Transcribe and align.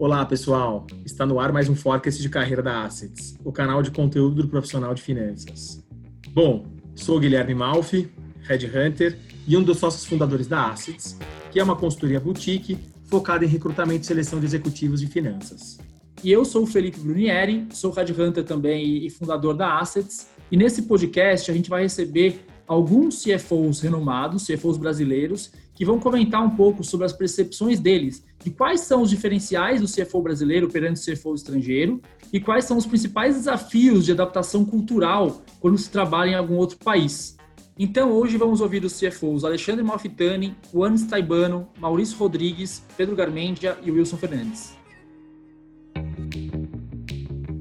Olá, 0.00 0.24
pessoal! 0.24 0.86
Está 1.04 1.26
no 1.26 1.40
ar 1.40 1.52
mais 1.52 1.68
um 1.68 1.74
Forecast 1.74 2.22
de 2.22 2.28
Carreira 2.28 2.62
da 2.62 2.84
Assets, 2.84 3.36
o 3.44 3.50
canal 3.50 3.82
de 3.82 3.90
conteúdo 3.90 4.42
do 4.42 4.48
profissional 4.48 4.94
de 4.94 5.02
finanças. 5.02 5.84
Bom, 6.30 6.66
sou 6.94 7.18
Guilherme 7.18 7.52
Malfi, 7.52 8.08
Headhunter 8.42 9.18
e 9.44 9.56
um 9.56 9.62
dos 9.62 9.78
sócios 9.78 10.04
fundadores 10.04 10.46
da 10.46 10.70
Assets, 10.70 11.18
que 11.50 11.58
é 11.58 11.64
uma 11.64 11.74
consultoria 11.74 12.20
boutique 12.20 12.78
focada 13.06 13.44
em 13.44 13.48
recrutamento 13.48 14.02
e 14.02 14.06
seleção 14.06 14.38
de 14.38 14.46
executivos 14.46 15.00
de 15.00 15.08
finanças. 15.08 15.78
E 16.22 16.30
eu 16.30 16.44
sou 16.44 16.62
o 16.62 16.66
Felipe 16.66 17.00
Brunieri, 17.00 17.66
sou 17.72 17.90
Headhunter 17.90 18.44
também 18.44 19.04
e 19.04 19.10
fundador 19.10 19.52
da 19.52 19.80
Assets. 19.80 20.28
E 20.48 20.56
nesse 20.56 20.82
podcast 20.82 21.50
a 21.50 21.54
gente 21.54 21.68
vai 21.68 21.82
receber 21.82 22.46
alguns 22.68 23.24
CFOs 23.24 23.80
renomados, 23.80 24.46
CFOs 24.46 24.76
brasileiros, 24.76 25.50
que 25.78 25.84
vão 25.84 26.00
comentar 26.00 26.44
um 26.44 26.50
pouco 26.50 26.82
sobre 26.82 27.06
as 27.06 27.12
percepções 27.12 27.78
deles 27.78 28.24
de 28.42 28.50
quais 28.50 28.80
são 28.80 29.00
os 29.00 29.08
diferenciais 29.08 29.80
do 29.80 29.86
CFO 29.86 30.20
brasileiro 30.20 30.68
perante 30.68 30.98
o 30.98 31.14
CFO 31.14 31.36
estrangeiro 31.36 32.02
e 32.32 32.40
quais 32.40 32.64
são 32.64 32.76
os 32.76 32.84
principais 32.84 33.36
desafios 33.36 34.04
de 34.04 34.10
adaptação 34.10 34.64
cultural 34.64 35.40
quando 35.60 35.78
se 35.78 35.88
trabalha 35.88 36.30
em 36.30 36.34
algum 36.34 36.56
outro 36.56 36.76
país. 36.78 37.36
Então, 37.78 38.10
hoje 38.10 38.36
vamos 38.36 38.60
ouvir 38.60 38.84
os 38.84 38.98
CFOs 38.98 39.44
Alexandre 39.44 39.84
Malfitani, 39.84 40.56
Juan 40.72 40.96
Staibano, 40.96 41.68
Maurício 41.78 42.18
Rodrigues, 42.18 42.82
Pedro 42.96 43.14
Garmendia 43.14 43.78
e 43.80 43.88
Wilson 43.92 44.16
Fernandes. 44.16 44.76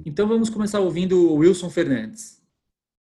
Então, 0.03 0.27
vamos 0.27 0.49
começar 0.49 0.79
ouvindo 0.79 1.31
o 1.31 1.35
Wilson 1.35 1.69
Fernandes. 1.69 2.36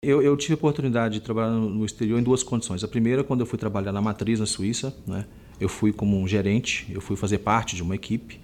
Eu, 0.03 0.19
eu, 0.19 0.35
tive 0.35 0.53
a 0.53 0.55
oportunidade 0.55 1.13
de 1.13 1.21
trabalhar 1.21 1.51
no 1.51 1.85
exterior 1.85 2.19
em 2.19 2.23
duas 2.23 2.41
condições. 2.41 2.83
A 2.83 2.87
primeira, 2.87 3.23
quando 3.23 3.41
eu 3.41 3.45
fui 3.45 3.59
trabalhar 3.59 3.91
na 3.91 4.01
matriz 4.01 4.39
na 4.39 4.47
Suíça, 4.47 4.91
né? 5.05 5.25
eu 5.59 5.69
fui 5.69 5.93
como 5.93 6.19
um 6.19 6.27
gerente, 6.27 6.87
eu 6.91 6.99
fui 6.99 7.15
fazer 7.15 7.37
parte 7.37 7.75
de 7.75 7.83
uma 7.83 7.93
equipe. 7.93 8.39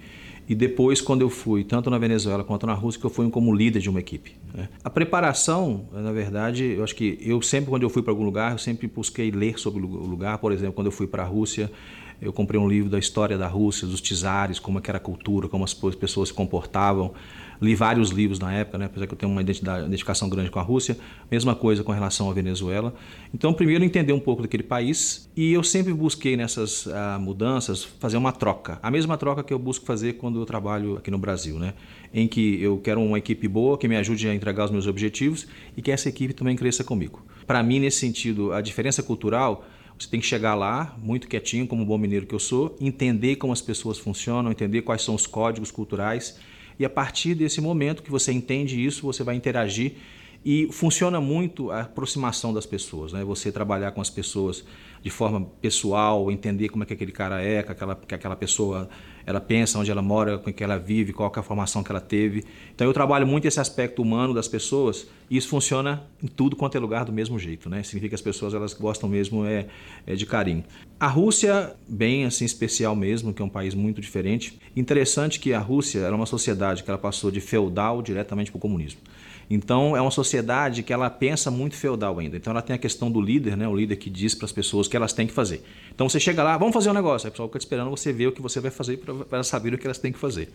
E 0.48 0.54
depois, 0.54 1.02
quando 1.02 1.22
eu 1.22 1.32
fui, 1.32 1.64
tanto 1.64 1.90
na 1.90 1.98
Venezuela 1.98 2.44
quanto 2.44 2.68
na 2.68 2.76
Rússia, 2.76 3.00
eu 3.04 3.10
fui 3.10 3.28
como 3.32 3.52
líder 3.52 3.80
de 3.80 3.90
uma 3.90 4.00
equipe. 4.00 4.36
Né? 4.54 4.70
A 4.84 4.90
preparação, 4.92 5.90
na 5.92 6.12
verdade, 6.12 6.76
eu 6.78 6.84
acho 6.84 6.96
que 6.96 7.18
eu 7.22 7.42
sempre, 7.42 7.72
quando 7.72 7.82
eu 7.82 7.90
fui 7.90 8.04
para 8.04 8.12
algum 8.12 8.24
lugar, 8.24 8.52
eu 8.52 8.60
sempre 8.60 8.86
busquei 8.86 9.32
ler 9.32 9.58
sobre 9.58 9.82
o 9.82 9.88
lugar. 9.88 10.38
Por 10.38 10.52
exemplo, 10.52 10.74
quando 10.74 10.88
eu 10.88 10.92
fui 10.92 11.08
para 11.08 11.24
a 11.24 11.26
Rússia, 11.26 11.72
eu 12.22 12.34
comprei 12.34 12.60
um 12.60 12.68
livro 12.68 12.90
da 12.90 12.98
história 12.98 13.38
da 13.38 13.48
Rússia, 13.48 13.88
dos 13.88 14.02
czares, 14.02 14.60
como 14.60 14.80
é 14.80 14.82
era 14.88 14.98
a 14.98 15.02
cultura, 15.02 15.48
como 15.48 15.64
as 15.64 15.74
pessoas 15.74 16.30
se 16.30 16.34
comportavam. 16.34 17.14
Li 17.60 17.74
vários 17.76 18.12
livros 18.12 18.40
na 18.40 18.54
época, 18.54 18.78
né? 18.78 18.86
apesar 18.86 19.08
que 19.08 19.14
eu 19.14 19.18
tenho 19.18 19.32
uma 19.32 19.42
identificação 19.42 20.30
grande 20.30 20.50
com 20.50 20.60
a 20.60 20.62
Rússia. 20.62 20.98
Mesma 21.30 21.56
coisa 21.56 21.84
com 21.84 21.92
relação 21.92 22.30
à 22.30 22.34
Venezuela. 22.34 22.94
Então, 23.34 23.52
primeiro 23.54 23.84
entender 23.84 24.14
um 24.14 24.20
pouco 24.20 24.44
daquele 24.44 24.64
país 24.64 25.30
e 25.36 25.54
eu 25.54 25.64
sempre 25.64 25.92
busquei 25.94 26.38
nessas 26.38 26.86
uh, 26.86 27.20
mudanças 27.20 27.84
fazer 27.84 28.18
uma 28.18 28.32
troca. 28.32 28.80
A 28.82 28.92
mesma 28.92 29.18
troca 29.18 29.44
que 29.44 29.54
eu 29.54 29.60
busco 29.60 29.86
fazer 29.86 30.14
quando 30.14 30.40
eu 30.40 30.46
trabalho 30.46 30.98
aqui 30.98 31.10
no 31.10 31.18
Brasil, 31.18 31.58
né? 31.58 31.74
Em 32.14 32.28
que 32.28 32.62
eu 32.62 32.78
quero 32.78 33.02
uma 33.02 33.18
equipe 33.18 33.48
boa 33.48 33.78
que 33.78 33.88
me 33.88 33.98
ajude 33.98 34.28
a 34.28 34.36
entregar 34.36 34.66
os 34.66 34.72
meus 34.72 34.86
objetivos 34.86 35.48
e 35.76 35.82
que 35.82 35.92
essa 35.92 36.08
equipe 36.08 36.34
também 36.34 36.56
cresça 36.56 36.84
comigo. 36.84 37.26
Para 37.46 37.62
mim, 37.64 37.80
nesse 37.80 38.00
sentido, 38.00 38.54
a 38.54 38.62
diferença 38.62 39.02
cultural 39.02 39.66
você 39.98 40.10
tem 40.10 40.20
que 40.20 40.26
chegar 40.26 40.54
lá, 40.54 40.96
muito 41.02 41.28
quietinho, 41.28 41.66
como 41.66 41.86
bom 41.86 41.98
mineiro 41.98 42.26
que 42.26 42.36
eu 42.36 42.40
sou, 42.40 42.76
entender 42.80 43.38
como 43.38 43.52
as 43.52 43.62
pessoas 43.62 43.98
funcionam, 43.98 44.52
entender 44.52 44.82
quais 44.84 45.02
são 45.02 45.16
os 45.16 45.26
códigos 45.26 45.72
culturais. 45.72 46.40
E 46.80 46.86
a 46.86 46.90
partir 46.90 47.34
desse 47.34 47.60
momento 47.60 48.04
que 48.04 48.12
você 48.12 48.32
entende 48.32 48.84
isso, 48.84 49.02
você 49.02 49.24
vai 49.24 49.36
interagir 49.36 49.94
e 50.44 50.68
funciona 50.72 51.20
muito 51.20 51.72
a 51.72 51.82
aproximação 51.82 52.54
das 52.54 52.66
pessoas, 52.66 53.12
né? 53.14 53.24
Você 53.24 53.52
trabalhar 53.52 53.92
com 53.92 54.02
as 54.02 54.10
pessoas 54.10 54.64
de 55.02 55.10
forma 55.10 55.42
pessoal, 55.62 56.32
entender 56.32 56.70
como 56.70 56.84
é 56.84 56.86
que 56.86 56.94
aquele 56.94 57.12
cara 57.12 57.42
é, 57.42 57.64
que 57.64 57.72
aquela, 57.72 57.96
que 57.96 58.16
aquela 58.16 58.36
pessoa 58.36 58.90
ela 59.26 59.42
pensa, 59.42 59.78
onde 59.78 59.92
ela 59.92 60.02
mora, 60.02 60.38
com 60.38 60.52
que 60.54 60.64
ela 60.64 60.78
vive, 60.78 61.12
qual 61.12 61.32
é 61.36 61.40
a 61.40 61.44
formação 61.44 61.84
que 61.84 61.92
ela 61.92 62.00
teve. 62.00 62.46
Então 62.74 62.88
eu 62.88 62.94
trabalho 62.94 63.28
muito 63.28 63.46
esse 63.46 63.60
aspecto 63.60 64.02
humano 64.02 64.34
das 64.34 64.48
pessoas 64.48 65.06
e 65.30 65.36
isso 65.36 65.50
funciona 65.50 66.04
em 66.24 66.28
tudo 66.28 66.56
quanto 66.56 66.78
é 66.78 66.80
lugar 66.80 67.04
do 67.04 67.12
mesmo 67.12 67.38
jeito, 67.38 67.70
né? 67.70 67.84
Significa 67.84 68.10
que 68.10 68.16
as 68.16 68.22
pessoas 68.22 68.54
elas 68.54 68.74
gostam 68.74 69.10
mesmo 69.10 69.46
é, 69.46 69.68
é 70.06 70.16
de 70.16 70.26
carinho. 70.26 70.64
A 70.98 71.08
Rússia, 71.08 71.76
bem 71.88 72.26
assim 72.26 72.46
especial 72.46 72.96
mesmo, 72.96 73.34
que 73.34 73.42
é 73.42 73.46
um 73.46 73.50
país 73.50 73.76
muito 73.76 74.00
diferente. 74.00 74.58
Interessante 74.76 75.40
que 75.40 75.54
a 75.54 75.60
Rússia 75.60 76.00
era 76.00 76.16
uma 76.16 76.26
sociedade 76.26 76.84
que 76.84 76.90
ela 76.90 76.98
passou 76.98 77.30
de 77.30 77.42
feudal 77.42 78.02
diretamente 78.02 78.50
para 78.50 78.58
o 78.58 78.62
comunismo. 78.62 79.02
Então 79.50 79.96
é 79.96 80.02
uma 80.02 80.12
sociedade 80.12 80.84
que 80.84 80.92
ela 80.92 81.10
pensa 81.10 81.50
muito 81.50 81.76
feudal 81.76 82.20
ainda. 82.20 82.36
Então 82.36 82.52
ela 82.52 82.62
tem 82.62 82.76
a 82.76 82.80
questão 82.80 83.10
do 83.10 83.22
líder, 83.22 83.56
né? 83.56 83.68
O 83.68 83.76
líder 83.76 83.96
que 83.96 84.10
diz 84.10 84.36
para 84.36 84.46
as 84.46 84.52
pessoas 84.52 84.88
o 84.88 84.90
que 84.90 84.98
elas 84.98 85.14
têm 85.14 85.26
que 85.26 85.34
fazer. 85.34 85.64
Então 85.94 86.08
você 86.10 86.20
chega 86.20 86.44
lá, 86.44 86.58
vamos 86.58 86.74
fazer 86.74 86.90
um 86.90 86.94
negócio. 86.94 87.28
Aí 87.28 87.30
o 87.30 87.32
pessoal 87.32 87.48
fica 87.48 87.60
esperando 87.60 87.90
você 87.90 88.12
ver 88.12 88.28
o 88.28 88.32
que 88.32 88.42
você 88.42 88.60
vai 88.60 88.72
fazer 88.72 88.98
para 88.98 89.44
saberem 89.44 89.78
o 89.78 89.80
que 89.80 89.88
elas 89.88 89.98
têm 89.98 90.12
que 90.12 90.20
fazer. 90.20 90.50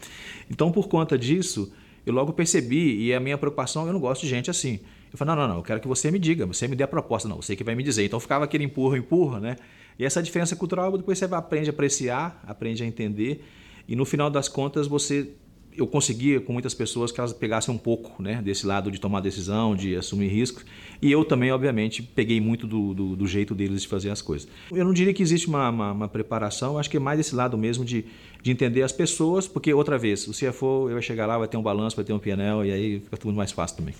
Então 0.50 0.70
por 0.70 0.88
conta 0.88 1.16
disso, 1.16 1.72
eu 2.04 2.12
logo 2.12 2.32
percebi 2.32 3.06
e 3.06 3.14
a 3.14 3.20
minha 3.20 3.38
preocupação, 3.38 3.86
eu 3.86 3.92
não 3.92 4.00
gosto 4.00 4.22
de 4.22 4.28
gente 4.28 4.50
assim. 4.50 4.80
Eu 5.10 5.18
falei, 5.18 5.34
não, 5.34 5.42
não, 5.42 5.48
não, 5.48 5.56
eu 5.58 5.62
quero 5.62 5.80
que 5.80 5.88
você 5.88 6.10
me 6.10 6.18
diga, 6.18 6.44
você 6.46 6.68
me 6.68 6.76
dê 6.76 6.84
a 6.84 6.88
proposta. 6.88 7.28
Não, 7.28 7.36
você 7.36 7.56
que 7.56 7.64
vai 7.64 7.74
me 7.74 7.82
dizer. 7.82 8.04
Então 8.04 8.20
ficava 8.20 8.44
aquele 8.44 8.64
empurra, 8.64 8.98
empurra, 8.98 9.40
né? 9.40 9.56
E 9.98 10.04
essa 10.04 10.22
diferença 10.22 10.54
cultural 10.54 10.96
depois 10.96 11.18
você 11.18 11.24
aprende 11.26 11.70
a 11.70 11.72
apreciar, 11.72 12.42
aprende 12.46 12.82
a 12.82 12.86
entender. 12.86 13.44
E 13.88 13.96
no 13.96 14.04
final 14.04 14.30
das 14.30 14.48
contas 14.48 14.86
você 14.86 15.30
eu 15.76 15.86
conseguia 15.86 16.40
com 16.40 16.52
muitas 16.52 16.74
pessoas 16.74 17.10
que 17.10 17.18
elas 17.18 17.32
pegassem 17.32 17.74
um 17.74 17.78
pouco 17.78 18.22
né, 18.22 18.40
desse 18.42 18.66
lado 18.66 18.90
de 18.90 19.00
tomar 19.00 19.20
decisão, 19.20 19.74
de 19.74 19.96
assumir 19.96 20.28
riscos. 20.28 20.64
E 21.00 21.10
eu 21.10 21.24
também, 21.24 21.50
obviamente, 21.50 22.02
peguei 22.02 22.40
muito 22.40 22.66
do, 22.66 22.94
do, 22.94 23.16
do 23.16 23.26
jeito 23.26 23.54
deles 23.54 23.82
de 23.82 23.88
fazer 23.88 24.10
as 24.10 24.20
coisas. 24.20 24.48
Eu 24.70 24.84
não 24.84 24.92
diria 24.92 25.12
que 25.14 25.22
existe 25.22 25.48
uma, 25.48 25.68
uma, 25.70 25.92
uma, 25.92 26.08
preparação, 26.08 26.78
acho 26.78 26.90
que 26.90 26.96
é 26.96 27.00
mais 27.00 27.18
esse 27.18 27.34
lado 27.34 27.56
mesmo 27.56 27.84
de, 27.84 28.04
de 28.42 28.50
entender 28.50 28.82
as 28.82 28.92
pessoas, 28.92 29.48
porque, 29.48 29.72
outra 29.72 29.98
vez, 29.98 30.26
o 30.28 30.32
CFO 30.32 30.88
vai 30.90 31.02
chegar 31.02 31.26
lá, 31.26 31.38
vai 31.38 31.48
ter 31.48 31.56
um 31.56 31.62
balanço, 31.62 31.96
vai 31.96 32.04
ter 32.04 32.12
um 32.12 32.18
PNL, 32.18 32.68
e 32.68 32.72
aí 32.72 33.00
fica 33.00 33.16
tudo 33.16 33.34
mais 33.34 33.50
fácil 33.50 33.78
também. 33.78 33.94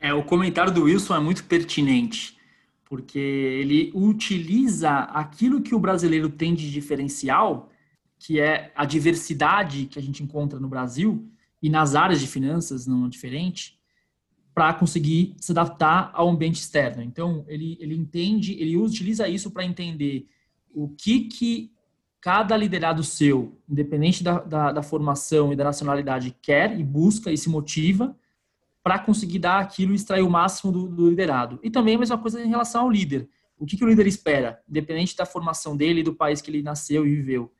É, 0.00 0.12
o 0.14 0.22
comentário 0.22 0.72
do 0.72 0.84
Wilson 0.84 1.16
é 1.16 1.20
muito 1.20 1.42
pertinente, 1.44 2.36
porque 2.84 3.18
ele 3.18 3.90
utiliza 3.94 4.90
aquilo 4.90 5.60
que 5.60 5.74
o 5.74 5.78
brasileiro 5.78 6.28
tem 6.28 6.54
de 6.54 6.70
diferencial 6.70 7.68
que 8.18 8.40
é 8.40 8.72
a 8.74 8.84
diversidade 8.84 9.86
que 9.86 9.98
a 9.98 10.02
gente 10.02 10.22
encontra 10.22 10.58
no 10.58 10.68
Brasil 10.68 11.30
e 11.62 11.68
nas 11.70 11.94
áreas 11.94 12.20
de 12.20 12.26
finanças 12.26 12.86
não 12.86 13.08
diferente, 13.08 13.78
para 14.54 14.74
conseguir 14.74 15.36
se 15.38 15.52
adaptar 15.52 16.10
ao 16.12 16.28
ambiente 16.28 16.56
externo. 16.56 17.00
Então, 17.02 17.44
ele, 17.46 17.78
ele 17.80 17.94
entende, 17.94 18.54
ele 18.60 18.76
utiliza 18.76 19.28
isso 19.28 19.52
para 19.52 19.64
entender 19.64 20.28
o 20.74 20.88
que, 20.88 21.20
que 21.20 21.70
cada 22.20 22.56
liderado 22.56 23.04
seu, 23.04 23.56
independente 23.68 24.24
da, 24.24 24.40
da, 24.40 24.72
da, 24.72 24.82
formação 24.82 25.52
e 25.52 25.56
da 25.56 25.64
nacionalidade, 25.64 26.34
quer 26.42 26.78
e 26.78 26.82
busca 26.82 27.30
e 27.30 27.38
se 27.38 27.48
motiva 27.48 28.16
para 28.82 28.98
conseguir 28.98 29.38
dar 29.38 29.60
aquilo 29.60 29.92
e 29.92 29.94
extrair 29.94 30.22
o 30.22 30.30
máximo 30.30 30.72
do, 30.72 30.88
do, 30.88 31.08
liderado. 31.08 31.60
E 31.62 31.70
também 31.70 31.94
a 31.94 31.98
mesma 31.98 32.18
coisa 32.18 32.42
em 32.42 32.48
relação 32.48 32.82
ao 32.82 32.90
líder. 32.90 33.28
O 33.58 33.66
que, 33.66 33.76
que 33.76 33.84
o 33.84 33.88
líder 33.88 34.06
espera, 34.06 34.60
independente 34.68 35.16
da 35.16 35.26
formação 35.26 35.76
dele 35.76 36.00
e 36.00 36.04
do 36.04 36.14
país 36.14 36.40
que 36.40 36.50
ele 36.50 36.62
nasceu 36.62 37.06
e 37.06 37.14
viveu. 37.14 37.52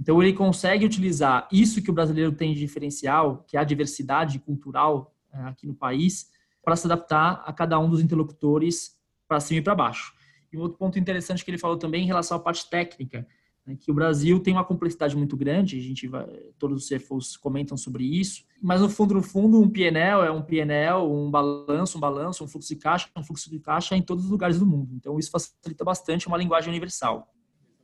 Então, 0.00 0.20
ele 0.22 0.32
consegue 0.32 0.84
utilizar 0.84 1.48
isso 1.52 1.82
que 1.82 1.90
o 1.90 1.92
brasileiro 1.92 2.32
tem 2.32 2.52
de 2.52 2.60
diferencial, 2.60 3.44
que 3.46 3.56
é 3.56 3.60
a 3.60 3.64
diversidade 3.64 4.38
cultural 4.38 5.14
é, 5.32 5.38
aqui 5.42 5.66
no 5.66 5.74
país, 5.74 6.30
para 6.62 6.76
se 6.76 6.86
adaptar 6.86 7.42
a 7.44 7.52
cada 7.52 7.78
um 7.78 7.88
dos 7.88 8.00
interlocutores 8.00 8.96
para 9.28 9.40
cima 9.40 9.60
e 9.60 9.62
para 9.62 9.74
baixo. 9.74 10.12
E 10.52 10.58
um 10.58 10.60
outro 10.60 10.78
ponto 10.78 10.98
interessante 10.98 11.44
que 11.44 11.50
ele 11.50 11.58
falou 11.58 11.76
também 11.76 12.04
em 12.04 12.06
relação 12.06 12.36
à 12.36 12.40
parte 12.40 12.68
técnica, 12.68 13.26
né, 13.66 13.76
que 13.76 13.90
o 13.90 13.94
Brasil 13.94 14.38
tem 14.40 14.52
uma 14.52 14.64
complexidade 14.64 15.16
muito 15.16 15.36
grande, 15.36 15.78
a 15.78 15.82
gente 15.82 16.06
vai, 16.06 16.26
todos 16.58 16.82
os 16.82 16.88
CFOs 16.88 17.36
comentam 17.36 17.76
sobre 17.76 18.04
isso, 18.04 18.44
mas 18.60 18.80
no 18.80 18.88
fundo, 18.88 19.14
no 19.14 19.22
fundo, 19.22 19.60
um 19.60 19.68
PNL 19.68 20.26
é 20.26 20.30
um 20.30 20.42
PNL, 20.42 21.06
um 21.06 21.30
balanço, 21.30 21.96
um 21.96 22.00
balanço, 22.00 22.44
um 22.44 22.48
fluxo 22.48 22.68
de 22.68 22.76
caixa, 22.76 23.08
um 23.16 23.22
fluxo 23.22 23.50
de 23.50 23.58
caixa 23.58 23.96
em 23.96 24.02
todos 24.02 24.24
os 24.24 24.30
lugares 24.30 24.58
do 24.58 24.66
mundo. 24.66 24.94
Então, 24.94 25.18
isso 25.18 25.30
facilita 25.30 25.84
bastante 25.84 26.26
uma 26.26 26.36
linguagem 26.36 26.70
universal. 26.70 27.32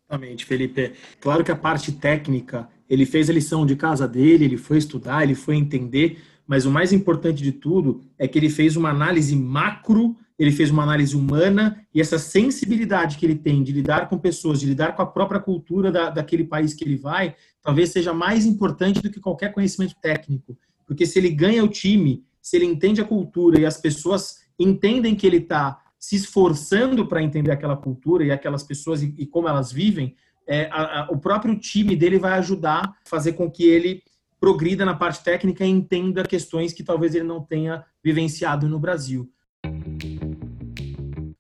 Exatamente, 0.09 0.47
Felipe. 0.47 0.93
Claro 1.21 1.45
que 1.45 1.53
a 1.53 1.57
parte 1.57 1.93
técnica, 1.93 2.67
ele 2.89 3.05
fez 3.05 3.29
a 3.29 3.33
lição 3.33 3.67
de 3.67 3.77
casa 3.77 4.09
dele, 4.09 4.47
ele 4.47 4.57
foi 4.57 4.79
estudar, 4.79 5.23
ele 5.23 5.35
foi 5.35 5.57
entender, 5.57 6.19
mas 6.47 6.65
o 6.65 6.71
mais 6.71 6.95
importante 6.95 7.43
de 7.43 7.53
tudo 7.53 8.01
é 8.19 8.27
que 8.27 8.39
ele 8.39 8.49
fez 8.49 8.75
uma 8.75 8.89
análise 8.89 9.37
macro, 9.37 10.17
ele 10.39 10.51
fez 10.51 10.71
uma 10.71 10.83
análise 10.83 11.15
humana 11.15 11.85
e 11.95 12.01
essa 12.01 12.19
sensibilidade 12.19 13.19
que 13.19 13.27
ele 13.27 13.35
tem 13.35 13.63
de 13.63 13.71
lidar 13.71 14.09
com 14.09 14.17
pessoas, 14.17 14.61
de 14.61 14.67
lidar 14.67 14.97
com 14.97 15.03
a 15.03 15.07
própria 15.07 15.41
cultura 15.41 15.93
da, 15.93 16.09
daquele 16.09 16.45
país 16.45 16.73
que 16.73 16.85
ele 16.85 16.97
vai, 16.97 17.37
talvez 17.61 17.91
seja 17.91 18.15
mais 18.15 18.47
importante 18.47 19.03
do 19.03 19.11
que 19.11 19.21
qualquer 19.21 19.53
conhecimento 19.53 19.95
técnico. 20.01 20.57
Porque 20.87 21.05
se 21.05 21.19
ele 21.19 21.29
ganha 21.29 21.63
o 21.63 21.69
time, 21.69 22.25
se 22.41 22.57
ele 22.57 22.65
entende 22.65 23.03
a 23.03 23.05
cultura 23.05 23.61
e 23.61 23.67
as 23.67 23.79
pessoas 23.79 24.37
entendem 24.59 25.15
que 25.15 25.27
ele 25.27 25.37
está 25.37 25.79
se 25.99 26.17
esforçando 26.17 27.07
para 27.07 27.23
entender 27.23 27.51
aquela 27.51 27.77
cultura 27.77 28.25
e 28.25 28.31
aquelas 28.31 28.63
pessoas 28.63 29.03
e, 29.03 29.15
e 29.19 29.27
como 29.27 29.49
elas 29.49 29.73
vivem, 29.73 30.15
é, 30.47 30.69
a, 30.73 31.03
a, 31.03 31.11
o 31.11 31.19
próprio 31.19 31.59
time 31.59 31.95
dele 31.95 32.19
vai 32.19 32.33
ajudar 32.39 32.85
a 32.85 32.95
fazer 33.05 33.33
com 33.33 33.51
que 33.51 33.65
ele 33.65 34.03
progrida 34.41 34.85
na 34.85 34.95
parte 34.95 35.23
técnica 35.23 35.65
e 35.65 35.69
entenda 35.69 36.23
questões 36.25 36.73
que 36.73 36.83
talvez 36.83 37.15
ele 37.15 37.25
não 37.25 37.43
tenha 37.43 37.85
vivenciado 38.03 38.69
no 38.69 38.79
Brasil. 38.79 39.31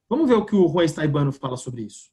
Vamos 0.08 0.28
ver 0.28 0.34
o 0.34 0.44
que 0.44 0.56
o 0.56 0.68
Juan 0.68 0.84
Staibano 0.84 1.32
fala 1.32 1.56
sobre 1.56 1.82
isso. 1.82 2.10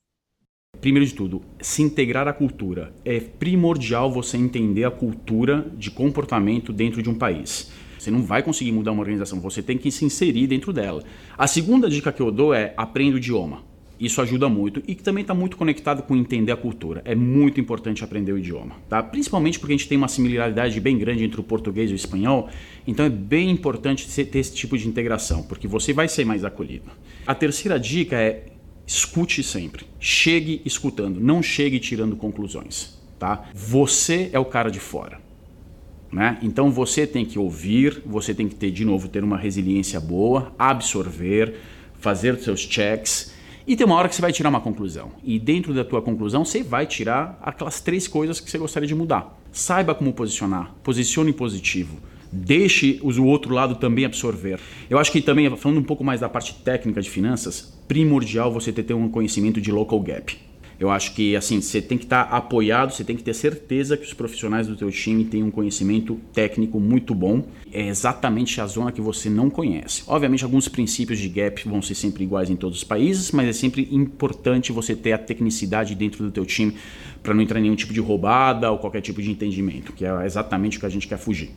Primeiro 0.80 1.08
de 1.08 1.16
tudo, 1.16 1.42
se 1.60 1.82
integrar 1.82 2.28
à 2.28 2.34
cultura. 2.34 2.94
É 3.04 3.20
primordial 3.20 4.12
você 4.12 4.38
entender 4.38 4.84
a 4.84 4.92
cultura 4.92 5.72
de 5.76 5.90
comportamento 5.90 6.72
dentro 6.72 7.02
de 7.02 7.10
um 7.10 7.16
país. 7.16 7.72
Você 8.06 8.12
não 8.12 8.22
vai 8.22 8.44
conseguir 8.44 8.72
mudar 8.72 8.92
uma 8.92 9.02
organização, 9.02 9.40
você 9.40 9.64
tem 9.64 9.80
que 9.80 9.90
se 9.90 10.06
inserir 10.06 10.46
dentro 10.46 10.72
dela. 10.72 11.04
A 11.36 11.48
segunda 11.48 11.90
dica 11.90 12.12
que 12.12 12.22
eu 12.22 12.32
dou 12.32 12.54
é 12.54 12.72
aprenda 12.78 13.16
o 13.16 13.18
idioma. 13.18 13.64
Isso 14.00 14.22
ajuda 14.22 14.48
muito 14.48 14.84
e 14.88 14.94
que 14.94 15.02
também 15.02 15.24
está 15.24 15.34
muito 15.34 15.58
conectado 15.58 16.04
com 16.04 16.16
entender 16.16 16.52
a 16.52 16.56
cultura. 16.56 17.02
É 17.04 17.16
muito 17.16 17.60
importante 17.60 18.04
aprender 18.04 18.32
o 18.32 18.38
idioma, 18.38 18.76
tá? 18.88 19.02
Principalmente 19.02 19.58
porque 19.58 19.74
a 19.74 19.78
gente 19.78 19.90
tem 19.90 19.98
uma 19.98 20.08
similaridade 20.08 20.80
bem 20.80 21.00
grande 21.00 21.24
entre 21.24 21.40
o 21.40 21.44
português 21.44 21.90
e 21.90 21.94
o 21.94 21.96
espanhol, 21.96 22.48
então 22.86 23.04
é 23.04 23.10
bem 23.10 23.50
importante 23.50 24.08
ter 24.08 24.38
esse 24.38 24.54
tipo 24.54 24.78
de 24.78 24.88
integração, 24.88 25.42
porque 25.42 25.68
você 25.68 25.92
vai 25.92 26.08
ser 26.08 26.26
mais 26.26 26.46
acolhido. 26.46 26.92
A 27.26 27.34
terceira 27.34 27.80
dica 27.80 28.18
é 28.18 28.52
escute 28.86 29.42
sempre. 29.42 29.88
Chegue 30.00 30.62
escutando, 30.64 31.20
não 31.20 31.42
chegue 31.42 31.80
tirando 31.80 32.16
conclusões, 32.16 33.02
tá? 33.18 33.50
Você 33.52 34.30
é 34.32 34.38
o 34.38 34.46
cara 34.46 34.70
de 34.70 34.80
fora. 34.80 35.25
Né? 36.16 36.38
Então 36.42 36.72
você 36.72 37.06
tem 37.06 37.26
que 37.26 37.38
ouvir, 37.38 38.02
você 38.06 38.34
tem 38.34 38.48
que 38.48 38.56
ter 38.56 38.72
de 38.72 38.86
novo 38.86 39.10
ter 39.10 39.22
uma 39.22 39.38
resiliência 39.38 40.00
boa, 40.00 40.54
absorver, 40.58 41.56
fazer 42.00 42.40
seus 42.40 42.62
checks 42.62 43.34
e 43.68 43.76
tem 43.76 43.86
uma 43.86 43.98
hora 43.98 44.08
que 44.08 44.16
você 44.16 44.22
vai 44.22 44.32
tirar 44.32 44.48
uma 44.48 44.62
conclusão. 44.62 45.12
E 45.22 45.38
dentro 45.38 45.74
da 45.74 45.84
tua 45.84 46.02
conclusão, 46.02 46.46
você 46.46 46.64
vai 46.64 46.86
tirar 46.86 47.38
aquelas 47.42 47.82
três 47.82 48.08
coisas 48.08 48.40
que 48.40 48.50
você 48.50 48.58
gostaria 48.58 48.88
de 48.88 48.96
mudar. 48.96 49.38
Saiba 49.52 49.94
como 49.94 50.14
posicionar, 50.14 50.74
posicione 50.82 51.34
positivo. 51.34 51.98
Deixe 52.32 53.02
o 53.04 53.26
outro 53.26 53.54
lado 53.54 53.76
também 53.76 54.06
absorver. 54.06 54.58
Eu 54.90 54.98
acho 54.98 55.12
que 55.12 55.22
também, 55.22 55.54
falando 55.58 55.80
um 55.80 55.84
pouco 55.84 56.04
mais 56.04 56.22
da 56.22 56.30
parte 56.30 56.54
técnica 56.64 57.02
de 57.02 57.10
finanças, 57.10 57.78
primordial 57.90 58.54
você 58.54 58.72
ter, 58.72 58.84
ter 58.84 58.94
um 58.94 59.10
conhecimento 59.10 59.60
de 59.60 59.70
local 59.70 60.00
gap. 60.00 60.38
Eu 60.80 60.90
acho 60.90 61.14
que 61.14 61.36
assim, 61.36 61.62
você 61.62 61.82
tem 61.82 61.98
que 61.98 62.04
estar 62.04 62.26
tá 62.26 62.38
apoiado, 62.38 62.92
você 62.92 63.04
tem 63.04 63.16
que 63.16 63.24
ter 63.24 63.34
certeza 63.34 63.96
que 63.96 64.04
os 64.04 64.14
profissionais 64.14 64.68
do 64.68 64.76
teu 64.76 64.92
time 64.92 65.26
têm 65.26 65.44
um 65.44 65.52
conhecimento 65.52 66.20
técnico 66.34 66.80
muito 66.80 67.16
bom. 67.16 67.48
É 67.72 67.88
exatamente 67.88 68.60
a 68.60 68.68
zona 68.68 68.92
que 68.92 69.02
você 69.02 69.30
não 69.30 69.50
conhece. 69.50 70.04
Obviamente, 70.08 70.44
alguns 70.44 70.68
princípios 70.68 71.20
de 71.20 71.30
gap 71.30 71.68
vão 71.68 71.82
ser 71.82 71.96
sempre 71.96 72.24
iguais 72.24 72.50
em 72.50 72.56
todos 72.56 72.80
os 72.80 72.84
países, 72.84 73.32
mas 73.32 73.48
é 73.48 73.54
sempre 73.54 73.88
importante 73.92 74.72
você 74.72 74.96
ter 74.96 75.14
a 75.14 75.18
tecnicidade 75.18 75.96
dentro 75.96 76.24
do 76.24 76.32
teu 76.32 76.46
time 76.46 76.76
para 77.24 77.34
não 77.34 77.42
entrar 77.42 77.60
em 77.60 77.64
nenhum 77.64 77.76
tipo 77.76 77.94
de 77.94 78.00
roubada 78.00 78.72
ou 78.72 78.78
qualquer 78.78 79.02
tipo 79.02 79.22
de 79.22 79.32
entendimento, 79.32 79.94
que 79.94 80.06
é 80.06 80.26
exatamente 80.26 80.78
o 80.78 80.80
que 80.80 80.86
a 80.86 80.90
gente 80.90 81.08
quer 81.08 81.18
fugir. 81.18 81.52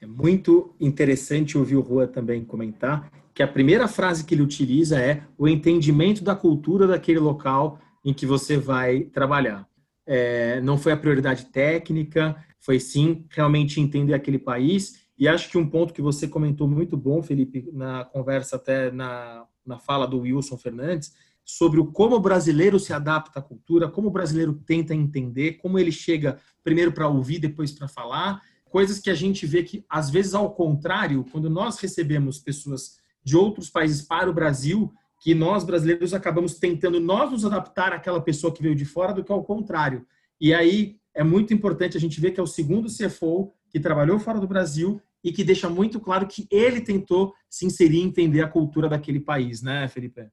É 0.00 0.06
muito 0.06 0.74
interessante 0.80 1.56
ouvir 1.56 1.76
o 1.76 1.80
Rua 1.80 2.08
também 2.08 2.44
comentar 2.44 3.10
que 3.34 3.42
a 3.42 3.48
primeira 3.48 3.88
frase 3.88 4.24
que 4.24 4.34
ele 4.34 4.42
utiliza 4.42 4.98
é 4.98 5.22
o 5.38 5.48
entendimento 5.48 6.22
da 6.22 6.34
cultura 6.34 6.86
daquele 6.86 7.18
local 7.18 7.78
em 8.04 8.12
que 8.12 8.26
você 8.26 8.56
vai 8.56 9.00
trabalhar. 9.00 9.66
É, 10.06 10.60
não 10.60 10.76
foi 10.76 10.92
a 10.92 10.96
prioridade 10.96 11.46
técnica, 11.46 12.36
foi 12.58 12.80
sim 12.80 13.24
realmente 13.30 13.80
entender 13.80 14.14
aquele 14.14 14.38
país. 14.38 15.02
E 15.18 15.28
acho 15.28 15.48
que 15.48 15.58
um 15.58 15.68
ponto 15.68 15.92
que 15.92 16.02
você 16.02 16.26
comentou 16.26 16.66
muito 16.66 16.96
bom, 16.96 17.22
Felipe, 17.22 17.68
na 17.72 18.04
conversa 18.04 18.56
até 18.56 18.90
na, 18.90 19.44
na 19.64 19.78
fala 19.78 20.06
do 20.06 20.20
Wilson 20.20 20.56
Fernandes, 20.56 21.12
sobre 21.44 21.80
o 21.80 21.86
como 21.86 22.16
o 22.16 22.20
brasileiro 22.20 22.78
se 22.78 22.92
adapta 22.92 23.40
à 23.40 23.42
cultura, 23.42 23.88
como 23.88 24.08
o 24.08 24.12
brasileiro 24.12 24.54
tenta 24.66 24.94
entender, 24.94 25.54
como 25.54 25.78
ele 25.78 25.92
chega 25.92 26.38
primeiro 26.62 26.92
para 26.92 27.08
ouvir, 27.08 27.38
depois 27.38 27.72
para 27.72 27.88
falar. 27.88 28.40
Coisas 28.64 28.98
que 28.98 29.10
a 29.10 29.14
gente 29.14 29.44
vê 29.46 29.62
que, 29.62 29.84
às 29.88 30.08
vezes, 30.08 30.34
ao 30.34 30.54
contrário, 30.54 31.26
quando 31.30 31.50
nós 31.50 31.78
recebemos 31.78 32.38
pessoas 32.38 32.96
de 33.22 33.36
outros 33.36 33.68
países 33.68 34.02
para 34.02 34.30
o 34.30 34.32
Brasil, 34.34 34.92
que 35.22 35.36
nós 35.36 35.62
brasileiros 35.62 36.12
acabamos 36.12 36.54
tentando 36.54 36.98
nós 36.98 37.30
nos 37.30 37.44
adaptar 37.44 37.92
àquela 37.92 38.20
pessoa 38.20 38.52
que 38.52 38.60
veio 38.60 38.74
de 38.74 38.84
fora 38.84 39.12
do 39.12 39.22
que 39.22 39.30
ao 39.30 39.44
contrário. 39.44 40.04
E 40.40 40.52
aí 40.52 40.96
é 41.14 41.22
muito 41.22 41.54
importante 41.54 41.96
a 41.96 42.00
gente 42.00 42.20
ver 42.20 42.32
que 42.32 42.40
é 42.40 42.42
o 42.42 42.46
segundo 42.46 42.88
CFO 42.88 43.52
que 43.70 43.78
trabalhou 43.78 44.18
fora 44.18 44.40
do 44.40 44.48
Brasil 44.48 45.00
e 45.22 45.30
que 45.30 45.44
deixa 45.44 45.70
muito 45.70 46.00
claro 46.00 46.26
que 46.26 46.48
ele 46.50 46.80
tentou 46.80 47.32
se 47.48 47.64
inserir 47.64 47.98
e 47.98 48.02
entender 48.02 48.42
a 48.42 48.48
cultura 48.48 48.88
daquele 48.88 49.20
país, 49.20 49.62
né, 49.62 49.86
Felipe? 49.86 50.26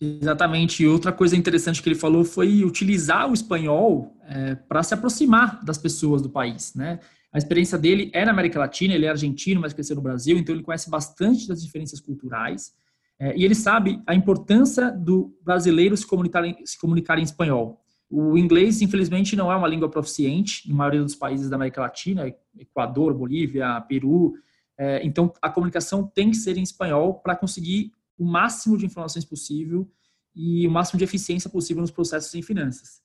Exatamente. 0.00 0.84
Outra 0.84 1.12
coisa 1.12 1.36
interessante 1.36 1.80
que 1.80 1.88
ele 1.88 1.94
falou 1.94 2.24
foi 2.24 2.64
utilizar 2.64 3.30
o 3.30 3.32
espanhol 3.32 4.12
é, 4.22 4.56
para 4.56 4.82
se 4.82 4.92
aproximar 4.92 5.64
das 5.64 5.78
pessoas 5.78 6.20
do 6.20 6.28
país, 6.28 6.74
né? 6.74 6.98
A 7.32 7.38
experiência 7.38 7.78
dele 7.78 8.10
é 8.12 8.24
na 8.24 8.32
América 8.32 8.58
Latina, 8.58 8.92
ele 8.92 9.06
é 9.06 9.08
argentino, 9.08 9.60
mas 9.60 9.72
cresceu 9.72 9.94
no 9.94 10.02
Brasil, 10.02 10.36
então 10.36 10.52
ele 10.52 10.64
conhece 10.64 10.90
bastante 10.90 11.46
das 11.46 11.62
diferenças 11.62 12.00
culturais. 12.00 12.72
É, 13.18 13.36
e 13.36 13.44
ele 13.44 13.54
sabe 13.54 14.02
a 14.06 14.14
importância 14.14 14.90
do 14.90 15.36
brasileiro 15.42 15.96
se 15.96 16.06
comunicar, 16.06 16.44
em, 16.44 16.56
se 16.64 16.78
comunicar 16.78 17.18
em 17.18 17.22
espanhol. 17.22 17.80
O 18.10 18.36
inglês, 18.36 18.82
infelizmente, 18.82 19.34
não 19.34 19.50
é 19.50 19.56
uma 19.56 19.68
língua 19.68 19.88
proficiente 19.88 20.68
na 20.68 20.74
maioria 20.74 21.02
dos 21.02 21.14
países 21.14 21.48
da 21.48 21.56
América 21.56 21.80
Latina, 21.80 22.32
Equador, 22.58 23.14
Bolívia, 23.14 23.80
Peru. 23.88 24.34
É, 24.78 25.04
então, 25.04 25.32
a 25.40 25.48
comunicação 25.48 26.06
tem 26.06 26.30
que 26.30 26.36
ser 26.36 26.56
em 26.56 26.62
espanhol 26.62 27.14
para 27.14 27.36
conseguir 27.36 27.92
o 28.18 28.24
máximo 28.24 28.76
de 28.76 28.86
informações 28.86 29.24
possível 29.24 29.88
e 30.34 30.66
o 30.66 30.70
máximo 30.70 30.98
de 30.98 31.04
eficiência 31.04 31.48
possível 31.48 31.80
nos 31.80 31.90
processos 31.90 32.34
em 32.34 32.42
finanças. 32.42 33.00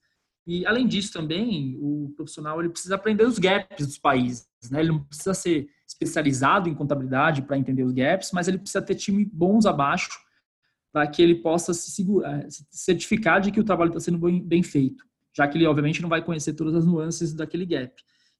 E, 0.50 0.66
além 0.66 0.84
disso, 0.84 1.12
também, 1.12 1.78
o 1.78 2.12
profissional 2.16 2.58
ele 2.58 2.70
precisa 2.70 2.96
aprender 2.96 3.22
os 3.24 3.38
gaps 3.38 3.86
dos 3.86 3.98
países. 3.98 4.48
Né? 4.68 4.80
Ele 4.80 4.88
não 4.88 5.04
precisa 5.04 5.32
ser 5.32 5.68
especializado 5.86 6.68
em 6.68 6.74
contabilidade 6.74 7.42
para 7.42 7.56
entender 7.56 7.84
os 7.84 7.92
gaps, 7.92 8.32
mas 8.32 8.48
ele 8.48 8.58
precisa 8.58 8.82
ter 8.82 8.96
time 8.96 9.24
bons 9.24 9.64
abaixo 9.64 10.10
para 10.92 11.06
que 11.06 11.22
ele 11.22 11.36
possa 11.36 11.72
se, 11.72 11.92
segurar, 11.92 12.50
se 12.50 12.66
certificar 12.68 13.40
de 13.40 13.52
que 13.52 13.60
o 13.60 13.64
trabalho 13.64 13.90
está 13.90 14.00
sendo 14.00 14.18
bem, 14.18 14.42
bem, 14.42 14.60
feito, 14.60 15.04
já 15.32 15.46
que 15.46 15.56
ele, 15.56 15.68
obviamente, 15.68 16.02
não 16.02 16.08
vai 16.08 16.20
conhecer 16.20 16.54
todas 16.54 16.74
as 16.74 16.84
nuances 16.84 17.32
daquele 17.32 17.64
gap. 17.64 17.94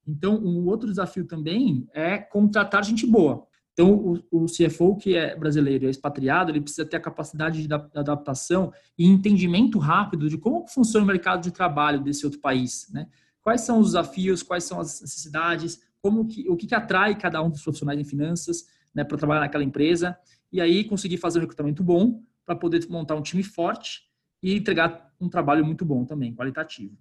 Então, 0.05 0.35
um 0.35 0.65
outro 0.65 0.89
desafio 0.89 1.25
também 1.25 1.87
é 1.93 2.17
contratar 2.17 2.83
gente 2.83 3.07
boa. 3.07 3.47
Então, 3.81 4.21
o, 4.31 4.43
o 4.43 4.45
CFO 4.45 4.95
que 4.95 5.15
é 5.15 5.35
brasileiro 5.35 5.85
e 5.85 5.87
é 5.87 5.89
expatriado, 5.89 6.51
ele 6.51 6.61
precisa 6.61 6.85
ter 6.85 6.97
a 6.97 6.99
capacidade 6.99 7.65
de 7.65 7.73
adaptação 7.73 8.71
e 8.95 9.07
entendimento 9.07 9.79
rápido 9.79 10.29
de 10.29 10.37
como 10.37 10.67
funciona 10.67 11.03
o 11.03 11.07
mercado 11.07 11.41
de 11.41 11.49
trabalho 11.49 11.99
desse 11.99 12.23
outro 12.23 12.39
país, 12.39 12.87
né? 12.93 13.07
Quais 13.41 13.61
são 13.61 13.79
os 13.79 13.87
desafios, 13.87 14.43
quais 14.43 14.65
são 14.65 14.79
as 14.79 15.01
necessidades, 15.01 15.81
como 15.99 16.27
que, 16.27 16.47
o 16.47 16.55
que, 16.55 16.67
que 16.67 16.75
atrai 16.75 17.17
cada 17.17 17.41
um 17.41 17.49
dos 17.49 17.63
profissionais 17.63 17.99
em 17.99 18.03
finanças 18.03 18.67
né, 18.93 19.03
para 19.03 19.17
trabalhar 19.17 19.41
naquela 19.41 19.63
empresa, 19.63 20.15
e 20.51 20.61
aí 20.61 20.83
conseguir 20.83 21.17
fazer 21.17 21.39
um 21.39 21.41
recrutamento 21.41 21.83
bom 21.83 22.21
para 22.45 22.55
poder 22.55 22.87
montar 22.87 23.15
um 23.15 23.21
time 23.23 23.41
forte 23.41 24.03
e 24.43 24.55
entregar 24.55 25.11
um 25.19 25.27
trabalho 25.27 25.65
muito 25.65 25.83
bom 25.83 26.05
também, 26.05 26.35
qualitativo. 26.35 26.95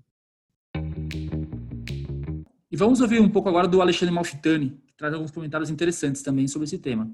E 2.72 2.76
vamos 2.76 3.02
ouvir 3.02 3.20
um 3.20 3.28
pouco 3.28 3.50
agora 3.50 3.68
do 3.68 3.82
Alexandre 3.82 4.14
Malfitani, 4.14 4.80
traz 5.00 5.14
alguns 5.14 5.30
comentários 5.30 5.70
interessantes 5.70 6.22
também 6.22 6.46
sobre 6.46 6.66
esse 6.66 6.76
tema. 6.76 7.10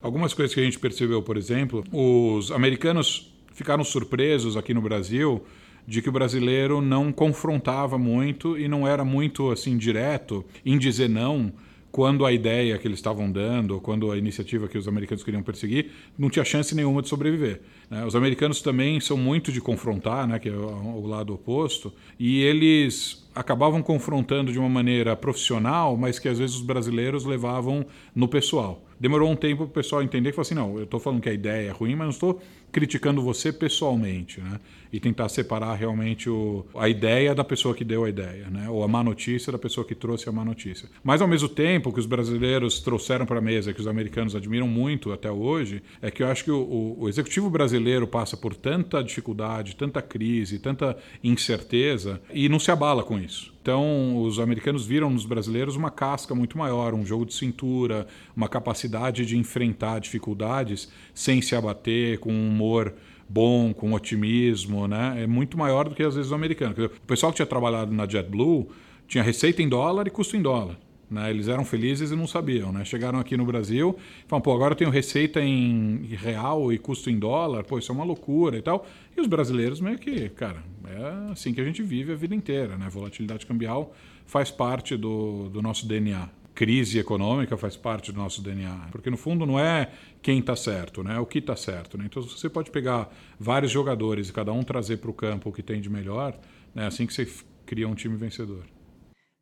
Algumas 0.00 0.32
coisas 0.32 0.54
que 0.54 0.60
a 0.60 0.64
gente 0.64 0.78
percebeu, 0.78 1.20
por 1.22 1.36
exemplo, 1.36 1.82
os 1.90 2.52
americanos 2.52 3.34
ficaram 3.52 3.82
surpresos 3.82 4.56
aqui 4.56 4.72
no 4.72 4.80
Brasil 4.80 5.44
de 5.88 6.00
que 6.00 6.08
o 6.08 6.12
brasileiro 6.12 6.80
não 6.80 7.12
confrontava 7.12 7.98
muito 7.98 8.56
e 8.56 8.68
não 8.68 8.86
era 8.86 9.04
muito 9.04 9.50
assim 9.50 9.76
direto 9.76 10.44
em 10.64 10.78
dizer 10.78 11.08
não 11.08 11.52
quando 11.96 12.26
a 12.26 12.30
ideia 12.30 12.76
que 12.76 12.86
eles 12.86 12.98
estavam 12.98 13.32
dando, 13.32 13.80
quando 13.80 14.12
a 14.12 14.18
iniciativa 14.18 14.68
que 14.68 14.76
os 14.76 14.86
americanos 14.86 15.24
queriam 15.24 15.42
perseguir, 15.42 15.92
não 16.18 16.28
tinha 16.28 16.44
chance 16.44 16.74
nenhuma 16.74 17.00
de 17.00 17.08
sobreviver. 17.08 17.62
Né? 17.88 18.04
Os 18.04 18.14
americanos 18.14 18.60
também 18.60 19.00
são 19.00 19.16
muito 19.16 19.50
de 19.50 19.62
confrontar, 19.62 20.28
né, 20.28 20.38
que 20.38 20.46
é 20.46 20.52
o 20.52 21.06
lado 21.06 21.32
oposto, 21.32 21.90
e 22.20 22.42
eles 22.42 23.26
acabavam 23.34 23.80
confrontando 23.80 24.52
de 24.52 24.58
uma 24.58 24.68
maneira 24.68 25.16
profissional, 25.16 25.96
mas 25.96 26.18
que 26.18 26.28
às 26.28 26.38
vezes 26.38 26.56
os 26.56 26.62
brasileiros 26.62 27.24
levavam 27.24 27.86
no 28.14 28.28
pessoal. 28.28 28.84
Demorou 29.00 29.30
um 29.30 29.36
tempo 29.36 29.64
para 29.64 29.70
o 29.70 29.70
pessoal 29.70 30.02
entender 30.02 30.32
que 30.32 30.40
assim, 30.40 30.54
não, 30.54 30.76
eu 30.76 30.84
estou 30.84 31.00
falando 31.00 31.22
que 31.22 31.30
a 31.30 31.32
ideia 31.32 31.68
é 31.68 31.72
ruim, 31.72 31.94
mas 31.94 32.04
não 32.04 32.10
estou 32.10 32.42
criticando 32.72 33.22
você 33.22 33.52
pessoalmente, 33.52 34.40
né? 34.40 34.60
E 34.92 35.00
tentar 35.00 35.28
separar 35.28 35.74
realmente 35.74 36.30
o, 36.30 36.64
a 36.74 36.88
ideia 36.88 37.34
da 37.34 37.42
pessoa 37.42 37.74
que 37.74 37.84
deu 37.84 38.04
a 38.04 38.08
ideia, 38.08 38.48
né? 38.50 38.68
Ou 38.68 38.84
a 38.84 38.88
má 38.88 39.02
notícia 39.02 39.50
da 39.50 39.58
pessoa 39.58 39.86
que 39.86 39.94
trouxe 39.94 40.28
a 40.28 40.32
má 40.32 40.44
notícia. 40.44 40.88
Mas 41.02 41.20
ao 41.20 41.28
mesmo 41.28 41.48
tempo 41.48 41.92
que 41.92 41.98
os 41.98 42.06
brasileiros 42.06 42.80
trouxeram 42.80 43.26
para 43.26 43.38
a 43.38 43.42
mesa, 43.42 43.72
que 43.72 43.80
os 43.80 43.86
americanos 43.86 44.34
admiram 44.34 44.68
muito 44.68 45.12
até 45.12 45.30
hoje, 45.30 45.82
é 46.00 46.10
que 46.10 46.22
eu 46.22 46.28
acho 46.28 46.44
que 46.44 46.50
o, 46.50 46.96
o 46.98 47.08
executivo 47.08 47.50
brasileiro 47.50 48.06
passa 48.06 48.36
por 48.36 48.54
tanta 48.54 49.02
dificuldade, 49.02 49.76
tanta 49.76 50.00
crise, 50.00 50.58
tanta 50.58 50.96
incerteza 51.22 52.20
e 52.32 52.48
não 52.48 52.58
se 52.58 52.70
abala 52.70 53.02
com 53.02 53.18
isso. 53.18 53.56
Então, 53.66 54.22
os 54.22 54.38
americanos 54.38 54.86
viram 54.86 55.10
nos 55.10 55.26
brasileiros 55.26 55.74
uma 55.74 55.90
casca 55.90 56.36
muito 56.36 56.56
maior, 56.56 56.94
um 56.94 57.04
jogo 57.04 57.26
de 57.26 57.34
cintura, 57.34 58.06
uma 58.36 58.48
capacidade 58.48 59.26
de 59.26 59.36
enfrentar 59.36 59.98
dificuldades 59.98 60.88
sem 61.12 61.42
se 61.42 61.56
abater, 61.56 62.20
com 62.20 62.30
humor 62.56 62.94
bom, 63.28 63.72
com 63.72 63.92
otimismo, 63.92 64.86
né? 64.86 65.22
É 65.22 65.26
muito 65.26 65.58
maior 65.58 65.88
do 65.88 65.94
que 65.94 66.02
às 66.02 66.14
vezes 66.14 66.30
o 66.30 66.34
americano. 66.34 66.74
O 66.86 67.06
pessoal 67.06 67.32
que 67.32 67.36
tinha 67.36 67.46
trabalhado 67.46 67.92
na 67.92 68.06
JetBlue 68.06 68.68
tinha 69.08 69.22
receita 69.22 69.62
em 69.62 69.68
dólar 69.68 70.06
e 70.06 70.10
custo 70.10 70.36
em 70.36 70.42
dólar. 70.42 70.76
Né? 71.10 71.30
Eles 71.30 71.48
eram 71.48 71.64
felizes 71.64 72.10
e 72.10 72.16
não 72.16 72.26
sabiam. 72.26 72.72
Né? 72.72 72.84
Chegaram 72.84 73.18
aqui 73.18 73.36
no 73.36 73.44
Brasil 73.44 73.96
e 73.98 74.28
falaram, 74.28 74.42
pô, 74.42 74.52
agora 74.52 74.72
eu 74.72 74.76
tenho 74.76 74.90
receita 74.90 75.40
em 75.40 76.06
real 76.12 76.72
e 76.72 76.78
custo 76.78 77.10
em 77.10 77.18
dólar, 77.18 77.64
pô, 77.64 77.78
isso 77.78 77.92
é 77.92 77.94
uma 77.94 78.04
loucura 78.04 78.56
e 78.56 78.62
tal. 78.62 78.86
E 79.16 79.20
os 79.20 79.26
brasileiros 79.26 79.80
meio 79.80 79.98
que, 79.98 80.28
cara, 80.30 80.62
é 80.86 81.32
assim 81.32 81.52
que 81.52 81.60
a 81.60 81.64
gente 81.64 81.82
vive 81.82 82.12
a 82.12 82.16
vida 82.16 82.34
inteira. 82.34 82.76
Né? 82.76 82.88
Volatilidade 82.88 83.46
cambial 83.46 83.94
faz 84.26 84.50
parte 84.50 84.96
do, 84.96 85.48
do 85.48 85.62
nosso 85.62 85.86
DNA. 85.86 86.28
Crise 86.56 86.98
econômica 86.98 87.54
faz 87.58 87.76
parte 87.76 88.10
do 88.10 88.18
nosso 88.18 88.42
DNA. 88.42 88.88
Porque 88.90 89.10
no 89.10 89.16
fundo 89.18 89.44
não 89.44 89.60
é 89.60 89.92
quem 90.22 90.38
está 90.38 90.56
certo, 90.56 91.04
né? 91.04 91.16
é 91.16 91.20
o 91.20 91.26
que 91.26 91.38
está 91.38 91.54
certo. 91.54 91.98
Né? 91.98 92.06
Então 92.06 92.22
você 92.22 92.48
pode 92.48 92.70
pegar 92.70 93.14
vários 93.38 93.70
jogadores 93.70 94.30
e 94.30 94.32
cada 94.32 94.52
um 94.54 94.62
trazer 94.62 94.96
para 94.96 95.10
o 95.10 95.14
campo 95.14 95.50
o 95.50 95.52
que 95.52 95.62
tem 95.62 95.82
de 95.82 95.90
melhor, 95.90 96.34
né? 96.74 96.86
assim 96.86 97.06
que 97.06 97.12
você 97.12 97.28
cria 97.66 97.86
um 97.86 97.94
time 97.94 98.16
vencedor. 98.16 98.64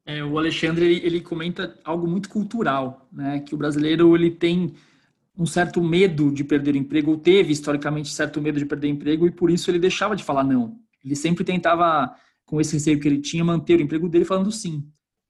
É, 0.05 0.25
o 0.25 0.37
Alexandre 0.37 0.85
ele, 0.85 1.07
ele, 1.07 1.21
comenta 1.21 1.79
algo 1.85 2.07
muito 2.07 2.29
cultural, 2.29 3.09
né? 3.11 3.41
Que 3.41 3.55
o 3.55 3.57
brasileiro 3.57 4.15
ele 4.15 4.31
tem 4.31 4.75
um 5.39 5.47
certo 5.47 5.83
medo 5.83 6.33
de 6.33 6.45
perder 6.45 6.75
o 6.75 6.79
emprego, 6.79 7.13
ou 7.13 7.17
teve 7.17 7.53
historicamente 7.53 8.11
certo 8.11 8.43
medo 8.43 8.59
de 8.59 8.67
perder 8.67 8.89
o 8.89 8.91
emprego, 8.91 9.27
e 9.27 9.31
por 9.31 9.51
isso 9.51 9.71
ele 9.71 9.79
deixava 9.79 10.15
de 10.15 10.23
falar 10.23 10.45
não. 10.45 10.77
Ele 11.05 11.17
sempre 11.17 11.45
tentava, 11.45 12.15
com 12.45 12.61
esse 12.61 12.75
receio 12.75 13.01
que 13.01 13.09
ele 13.09 13.21
tinha, 13.21 13.45
manter 13.45 13.79
o 13.79 13.83
emprego 13.83 14.09
dele 14.09 14.25
falando 14.25 14.53
sim. 14.53 14.85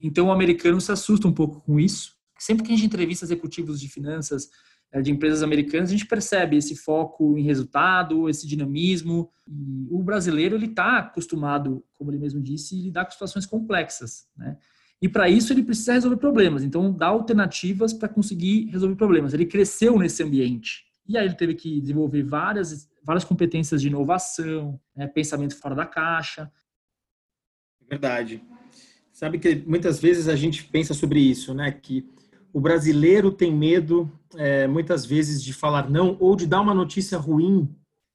Então 0.07 0.27
o 0.27 0.33
americano 0.33 0.81
se 0.81 0.93
assusta 0.93 1.27
um 1.27 1.33
pouco 1.33 1.61
com 1.63 1.81
isso. 1.81 2.13
Sempre 2.39 2.65
que 2.65 2.73
a 2.73 2.77
gente 2.77 2.87
entrevista 2.87 3.25
executivos 3.25 3.81
de 3.81 3.89
finanças 3.89 4.51
é, 4.93 5.01
de 5.01 5.11
empresas 5.11 5.43
americanas, 5.43 5.89
a 5.89 5.93
gente 5.93 6.07
percebe 6.07 6.57
esse 6.57 6.77
foco 6.77 7.39
em 7.39 7.43
resultado, 7.43 8.29
esse 8.29 8.47
dinamismo. 8.47 9.31
E 9.49 9.89
o 9.91 10.03
brasileiro 10.03 10.57
ele 10.57 10.67
está 10.67 10.99
acostumado, 10.99 11.83
como 11.95 12.11
ele 12.11 12.19
mesmo 12.19 12.41
disse, 12.41 12.79
a 12.79 12.83
lidar 12.83 13.05
com 13.07 13.13
situações 13.13 13.47
complexas, 13.47 14.27
né? 14.37 14.59
E 15.01 15.09
para 15.09 15.29
isso 15.29 15.53
ele 15.53 15.63
precisa 15.63 15.95
resolver 15.95 16.17
problemas. 16.17 16.63
Então 16.63 16.93
dá 16.93 17.07
alternativas 17.07 17.93
para 17.93 18.09
conseguir 18.09 18.67
resolver 18.67 18.95
problemas. 18.97 19.35
Ele 19.35 19.47
cresceu 19.47 19.99
nesse 19.99 20.23
ambiente 20.23 20.85
e 21.07 21.17
aí 21.19 21.27
ele 21.27 21.35
teve 21.35 21.55
que 21.55 21.81
desenvolver 21.81 22.23
várias 22.23 22.89
várias 23.03 23.25
competências 23.25 23.83
de 23.83 23.89
inovação, 23.89 24.81
né? 24.97 25.07
pensamento 25.07 25.57
fora 25.59 25.75
da 25.75 25.85
caixa. 25.85 26.51
Verdade. 27.89 28.43
Sabe 29.15 29.39
que 29.39 29.63
muitas 29.65 30.01
vezes 30.01 30.27
a 30.27 30.35
gente 30.35 30.65
pensa 30.65 30.93
sobre 30.93 31.21
isso, 31.21 31.55
né? 31.55 31.71
Que 31.71 32.05
o 32.53 32.61
brasileiro 32.61 33.31
tem 33.31 33.55
medo, 33.55 34.11
é, 34.37 34.67
muitas 34.67 35.07
vezes, 35.07 35.41
de 35.41 35.53
falar 35.53 35.89
não 35.89 36.17
ou 36.19 36.35
de 36.35 36.49
dar 36.49 36.61
uma 36.61 36.75
notícia 36.75 37.17
ruim, 37.17 37.73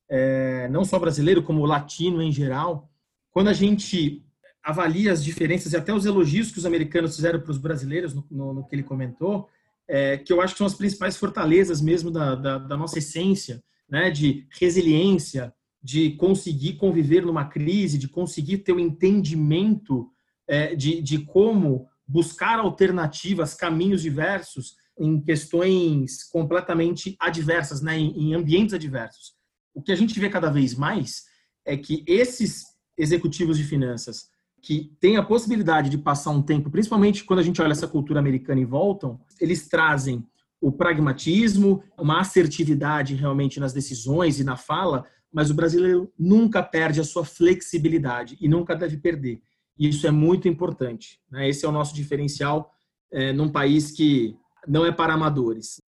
é, 0.10 0.68
não 0.68 0.84
só 0.84 1.00
brasileiro, 1.00 1.41
como 1.41 1.65
latino 1.65 2.22
em 2.22 2.34
geral. 2.34 2.91
Quando 3.32 3.48
a 3.48 3.53
gente 3.53 4.25
avalia 4.62 5.13
as 5.13 5.24
diferenças 5.24 5.72
e 5.72 5.77
até 5.77 5.94
os 5.94 6.06
elogios 6.06 6.51
que 6.51 6.60
os 6.60 6.65
americanos 6.65 7.15
fizeram 7.15 7.39
para 7.39 7.51
os 7.51 7.58
brasileiros, 7.58 8.13
no, 8.13 8.25
no, 8.29 8.53
no, 8.56 8.68
que 8.68 8.75
ele 8.75 8.84
comentou, 8.84 9.48
é, 9.88 10.18
que 10.18 10.34
eu 10.34 10.41
acho 10.41 10.53
que 10.53 10.58
são 10.58 10.68
as 10.68 10.75
principais 10.75 11.15
fortalezas 11.15 11.79
mesmo 11.79 12.12
da, 12.12 12.36
da, 12.36 12.58
da 12.58 12.75
nossa 12.75 13.00
essência, 13.00 13.63
né, 13.89 14.12
de 14.12 14.46
resiliência, 14.60 15.53
de 15.82 16.12
conseguir 16.12 16.74
conviver 16.74 17.25
numa 17.25 17.46
crise, 17.46 17.98
de 17.98 18.10
conseguir 18.10 18.58
ter 18.58 18.74
o 18.74 18.75
um 18.75 18.79
entendimento 18.79 20.12
é, 20.50 20.75
de, 20.75 21.00
de 21.00 21.20
como 21.20 21.88
buscar 22.08 22.58
alternativas, 22.58 23.53
caminhos 23.53 24.01
diversos 24.01 24.74
em 25.00 25.22
questões 25.22 26.24
completamente 26.24 27.15
adversas, 27.20 27.82
né, 27.82 27.98
em, 27.98 28.34
ambientes 28.34 28.74
adversos. 28.74 29.36
O 29.74 29.82
que 29.82 29.91
a 29.91 29.96
gente 29.96 30.20
vê 30.20 30.27
cada 30.27 30.50
vez 30.50 30.74
mais 30.74 31.24
é 31.63 31.77
que 31.77 32.03
esses 32.08 32.65
executivos 32.98 33.58
de 33.58 33.63
finanças 33.63 34.27
que 34.62 34.91
têm 35.00 35.15
a 35.15 35.24
possibilidade 35.24 35.89
de 35.89 35.98
passar 36.00 36.32
um 36.32 36.41
tempo, 36.41 36.70
principalmente 36.70 37.24
quando 37.24 37.39
a 37.39 37.44
gente 37.44 37.62
olha 37.62 37.72
essa 37.72 37.88
cultura 37.88 38.20
americana 38.20 38.60
e 38.60 38.65
voltam, 38.65 39.22
eles 39.39 39.70
trazem 39.70 40.27
o 40.60 40.72
pragmatismo, 40.72 41.82
uma 41.98 42.20
assertividade 42.20 43.15
realmente 43.15 43.60
nas 43.60 43.72
decisões 43.72 44.39
e 44.39 44.44
na 44.44 44.58
fala, 44.58 45.06
mas 45.32 45.50
o 45.50 45.53
brasileiro 45.53 46.12
nunca 46.18 46.62
perde 46.62 47.00
a 47.00 47.06
sua 47.06 47.24
flexibilidade 47.24 48.36
e 48.41 48.50
nunca 48.50 48.75
deve 48.75 48.98
perder. 48.98 49.41
Isso 49.80 50.06
é 50.06 50.12
muito 50.12 50.48
importante. 50.48 51.20
Né? 51.32 51.48
Esse 51.48 51.66
é 51.66 51.70
o 51.70 51.72
nosso 51.72 51.96
diferencial 51.96 52.70
é, 53.12 53.32
num 53.32 53.50
país 53.50 53.92
que 53.92 54.36
não 54.68 54.86
é 54.86 54.92
para 54.92 55.14
amadores. 55.14 55.82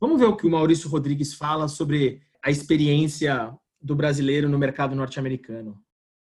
Vamos 0.00 0.18
ver 0.18 0.26
o 0.26 0.36
que 0.36 0.46
o 0.46 0.50
Maurício 0.50 0.88
Rodrigues 0.88 1.32
fala 1.34 1.68
sobre 1.68 2.20
a 2.42 2.50
experiência 2.50 3.54
do 3.80 3.94
brasileiro 3.94 4.48
no 4.48 4.58
mercado 4.58 4.94
norte-americano. 4.94 5.78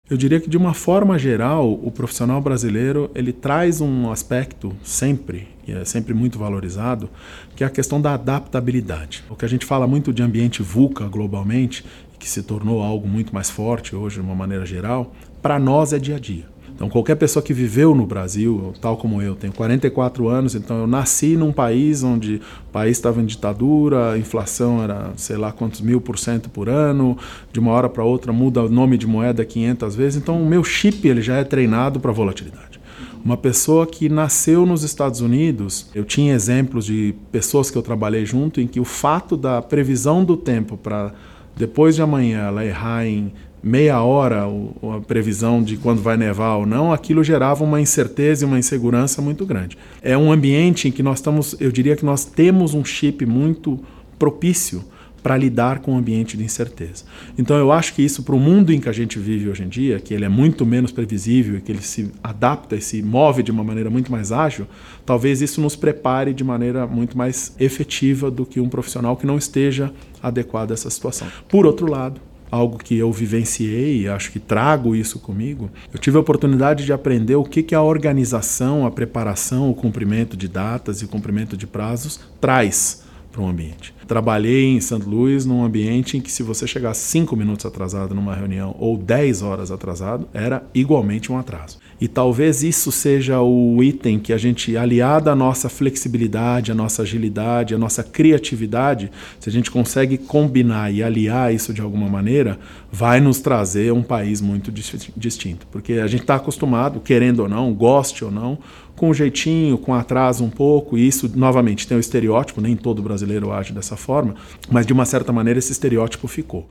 Eu 0.07 0.17
diria 0.17 0.39
que 0.39 0.47
de 0.47 0.55
uma 0.55 0.73
forma 0.75 1.17
geral, 1.17 1.73
o 1.73 1.89
profissional 1.89 2.39
brasileiro 2.39 3.09
ele 3.15 3.33
traz 3.33 3.81
um 3.81 4.11
aspecto 4.11 4.75
sempre 4.83 5.47
e 5.67 5.71
é 5.71 5.83
sempre 5.83 6.13
muito 6.13 6.37
valorizado, 6.37 7.09
que 7.55 7.63
é 7.63 7.67
a 7.67 7.71
questão 7.71 7.99
da 7.99 8.13
adaptabilidade. 8.13 9.23
O 9.31 9.35
que 9.35 9.45
a 9.45 9.47
gente 9.47 9.65
fala 9.65 9.87
muito 9.87 10.13
de 10.13 10.21
ambiente 10.21 10.61
VUCA 10.61 11.07
globalmente, 11.07 11.83
que 12.19 12.29
se 12.29 12.43
tornou 12.43 12.83
algo 12.83 13.07
muito 13.07 13.33
mais 13.33 13.49
forte 13.49 13.95
hoje 13.95 14.17
de 14.17 14.21
uma 14.21 14.35
maneira 14.35 14.63
geral, 14.63 15.11
para 15.45 15.59
nós 15.59 15.93
é 15.93 15.99
dia 15.99 16.15
a 16.15 16.19
dia. 16.19 16.45
Então, 16.73 16.89
qualquer 16.89 17.13
pessoa 17.13 17.43
que 17.43 17.53
viveu 17.53 17.93
no 17.93 18.07
Brasil, 18.07 18.73
tal 18.81 18.97
como 18.97 19.21
eu, 19.21 19.35
tenho 19.35 19.53
44 19.53 20.27
anos, 20.27 20.55
então 20.55 20.79
eu 20.79 20.87
nasci 20.87 21.37
num 21.37 21.51
país 21.51 22.03
onde 22.03 22.41
o 22.67 22.71
país 22.71 22.97
estava 22.97 23.21
em 23.21 23.25
ditadura, 23.27 24.13
a 24.13 24.17
inflação 24.17 24.83
era 24.83 25.11
sei 25.15 25.37
lá 25.37 25.51
quantos 25.51 25.81
mil 25.81 26.01
por 26.01 26.17
cento 26.17 26.49
por 26.49 26.67
ano, 26.67 27.15
de 27.53 27.59
uma 27.59 27.71
hora 27.73 27.87
para 27.87 28.03
outra 28.03 28.33
muda 28.33 28.63
o 28.63 28.69
nome 28.69 28.97
de 28.97 29.05
moeda 29.05 29.45
500 29.45 29.95
vezes, 29.95 30.19
então 30.19 30.41
o 30.41 30.47
meu 30.47 30.63
chip 30.63 31.07
ele 31.07 31.21
já 31.21 31.35
é 31.35 31.43
treinado 31.43 31.99
para 31.99 32.11
volatilidade. 32.11 32.79
Uma 33.23 33.37
pessoa 33.37 33.85
que 33.85 34.09
nasceu 34.09 34.65
nos 34.65 34.81
Estados 34.81 35.21
Unidos, 35.21 35.91
eu 35.93 36.03
tinha 36.03 36.33
exemplos 36.33 36.87
de 36.87 37.13
pessoas 37.31 37.69
que 37.69 37.77
eu 37.77 37.83
trabalhei 37.83 38.25
junto 38.25 38.59
em 38.59 38.65
que 38.65 38.79
o 38.79 38.85
fato 38.85 39.37
da 39.37 39.61
previsão 39.61 40.25
do 40.25 40.35
tempo 40.35 40.75
para 40.75 41.13
depois 41.55 41.95
de 41.95 42.01
amanhã 42.01 42.47
ela 42.47 42.65
errar 42.65 43.05
em 43.05 43.31
meia 43.65 43.99
hora 44.03 44.43
a 44.43 45.01
previsão 45.01 45.63
de 45.63 45.75
quando 45.75 45.99
vai 45.99 46.15
nevar 46.15 46.57
ou 46.57 46.67
não, 46.67 46.93
aquilo 46.93 47.23
gerava 47.23 47.63
uma 47.63 47.81
incerteza 47.81 48.45
e 48.45 48.47
uma 48.47 48.59
insegurança 48.59 49.23
muito 49.23 49.43
grande. 49.43 49.75
É 50.03 50.15
um 50.15 50.31
ambiente 50.31 50.87
em 50.87 50.91
que 50.91 51.01
nós 51.01 51.17
estamos, 51.17 51.55
eu 51.59 51.71
diria 51.71 51.95
que 51.95 52.05
nós 52.05 52.25
temos 52.25 52.75
um 52.75 52.85
chip 52.85 53.25
muito 53.25 53.79
propício 54.19 54.85
para 55.23 55.35
lidar 55.35 55.79
com 55.79 55.95
o 55.95 55.97
ambiente 55.97 56.37
de 56.37 56.43
incerteza. 56.43 57.05
Então 57.35 57.57
eu 57.57 57.71
acho 57.71 57.95
que 57.95 58.03
isso 58.03 58.21
para 58.21 58.35
o 58.35 58.39
mundo 58.39 58.71
em 58.71 58.79
que 58.79 58.87
a 58.87 58.91
gente 58.91 59.17
vive 59.17 59.49
hoje 59.49 59.63
em 59.63 59.67
dia, 59.67 59.99
que 59.99 60.13
ele 60.13 60.25
é 60.25 60.29
muito 60.29 60.63
menos 60.63 60.91
previsível, 60.91 61.59
que 61.59 61.71
ele 61.71 61.81
se 61.81 62.11
adapta 62.23 62.75
e 62.75 62.81
se 62.81 63.01
move 63.01 63.41
de 63.41 63.49
uma 63.49 63.63
maneira 63.63 63.89
muito 63.89 64.11
mais 64.11 64.31
ágil, 64.31 64.67
talvez 65.03 65.41
isso 65.41 65.59
nos 65.59 65.75
prepare 65.75 66.35
de 66.35 66.43
maneira 66.43 66.85
muito 66.85 67.17
mais 67.17 67.55
efetiva 67.59 68.29
do 68.29 68.45
que 68.45 68.59
um 68.59 68.69
profissional 68.69 69.17
que 69.17 69.25
não 69.25 69.39
esteja 69.39 69.91
adequado 70.21 70.69
a 70.69 70.73
essa 70.75 70.91
situação. 70.91 71.27
Por 71.49 71.65
outro 71.65 71.89
lado, 71.89 72.21
algo 72.51 72.77
que 72.77 72.97
eu 72.97 73.11
vivenciei 73.11 74.01
e 74.01 74.07
acho 74.07 74.31
que 74.31 74.39
trago 74.39 74.95
isso 74.95 75.19
comigo, 75.19 75.71
eu 75.91 75.99
tive 75.99 76.17
a 76.17 76.19
oportunidade 76.19 76.85
de 76.85 76.93
aprender 76.93 77.35
o 77.35 77.43
que, 77.43 77.63
que 77.63 77.73
a 77.73 77.81
organização, 77.81 78.85
a 78.85 78.91
preparação, 78.91 79.69
o 79.69 79.73
cumprimento 79.73 80.37
de 80.37 80.47
datas 80.47 81.01
e 81.01 81.05
o 81.05 81.07
cumprimento 81.07 81.57
de 81.57 81.65
prazos 81.65 82.19
traz 82.39 83.03
para 83.31 83.41
um 83.41 83.47
ambiente. 83.47 83.94
Trabalhei 84.07 84.65
em 84.65 84.79
St. 84.79 85.01
Louis 85.05 85.45
num 85.45 85.63
ambiente 85.63 86.17
em 86.17 86.21
que 86.21 86.31
se 86.31 86.43
você 86.43 86.67
chegasse 86.67 87.01
cinco 87.01 87.35
minutos 87.35 87.65
atrasado 87.65 88.13
numa 88.13 88.35
reunião 88.35 88.75
ou 88.79 88.97
10 88.97 89.41
horas 89.41 89.71
atrasado, 89.71 90.27
era 90.33 90.63
igualmente 90.73 91.31
um 91.31 91.37
atraso. 91.37 91.79
E 91.99 92.07
talvez 92.07 92.61
isso 92.61 92.91
seja 92.91 93.41
o 93.41 93.81
item 93.81 94.19
que 94.19 94.33
a 94.33 94.37
gente, 94.37 94.75
aliado 94.75 95.29
à 95.29 95.35
nossa 95.35 95.69
flexibilidade, 95.69 96.71
à 96.71 96.75
nossa 96.75 97.03
agilidade, 97.03 97.73
à 97.73 97.77
nossa 97.77 98.03
criatividade, 98.03 99.09
se 99.39 99.49
a 99.49 99.51
gente 99.51 99.71
consegue 99.71 100.17
combinar 100.17 100.93
e 100.93 101.01
aliar 101.01 101.53
isso 101.53 101.73
de 101.73 101.81
alguma 101.81 102.09
maneira, 102.09 102.59
vai 102.91 103.21
nos 103.21 103.39
trazer 103.39 103.93
um 103.93 104.03
país 104.03 104.41
muito 104.41 104.71
distinto. 104.71 105.65
Porque 105.71 105.93
a 105.93 106.07
gente 106.07 106.21
está 106.21 106.35
acostumado, 106.35 106.99
querendo 106.99 107.39
ou 107.39 107.49
não, 107.49 107.73
goste 107.73 108.25
ou 108.25 108.31
não, 108.31 108.59
com 108.95 109.13
jeitinho, 109.13 109.77
com 109.77 109.93
atraso 109.93 110.43
um 110.43 110.49
pouco, 110.49 110.97
e 110.97 111.07
isso, 111.07 111.31
novamente, 111.35 111.87
tem 111.87 111.97
o 111.97 111.99
estereótipo, 111.99 112.61
nem 112.61 112.75
todo 112.75 113.01
brasileiro 113.01 113.51
age 113.51 113.73
dessa 113.73 113.94
forma, 113.97 114.35
mas 114.71 114.85
de 114.85 114.93
uma 114.93 115.05
certa 115.05 115.31
maneira 115.31 115.59
esse 115.59 115.71
estereótipo 115.71 116.27
ficou. 116.27 116.69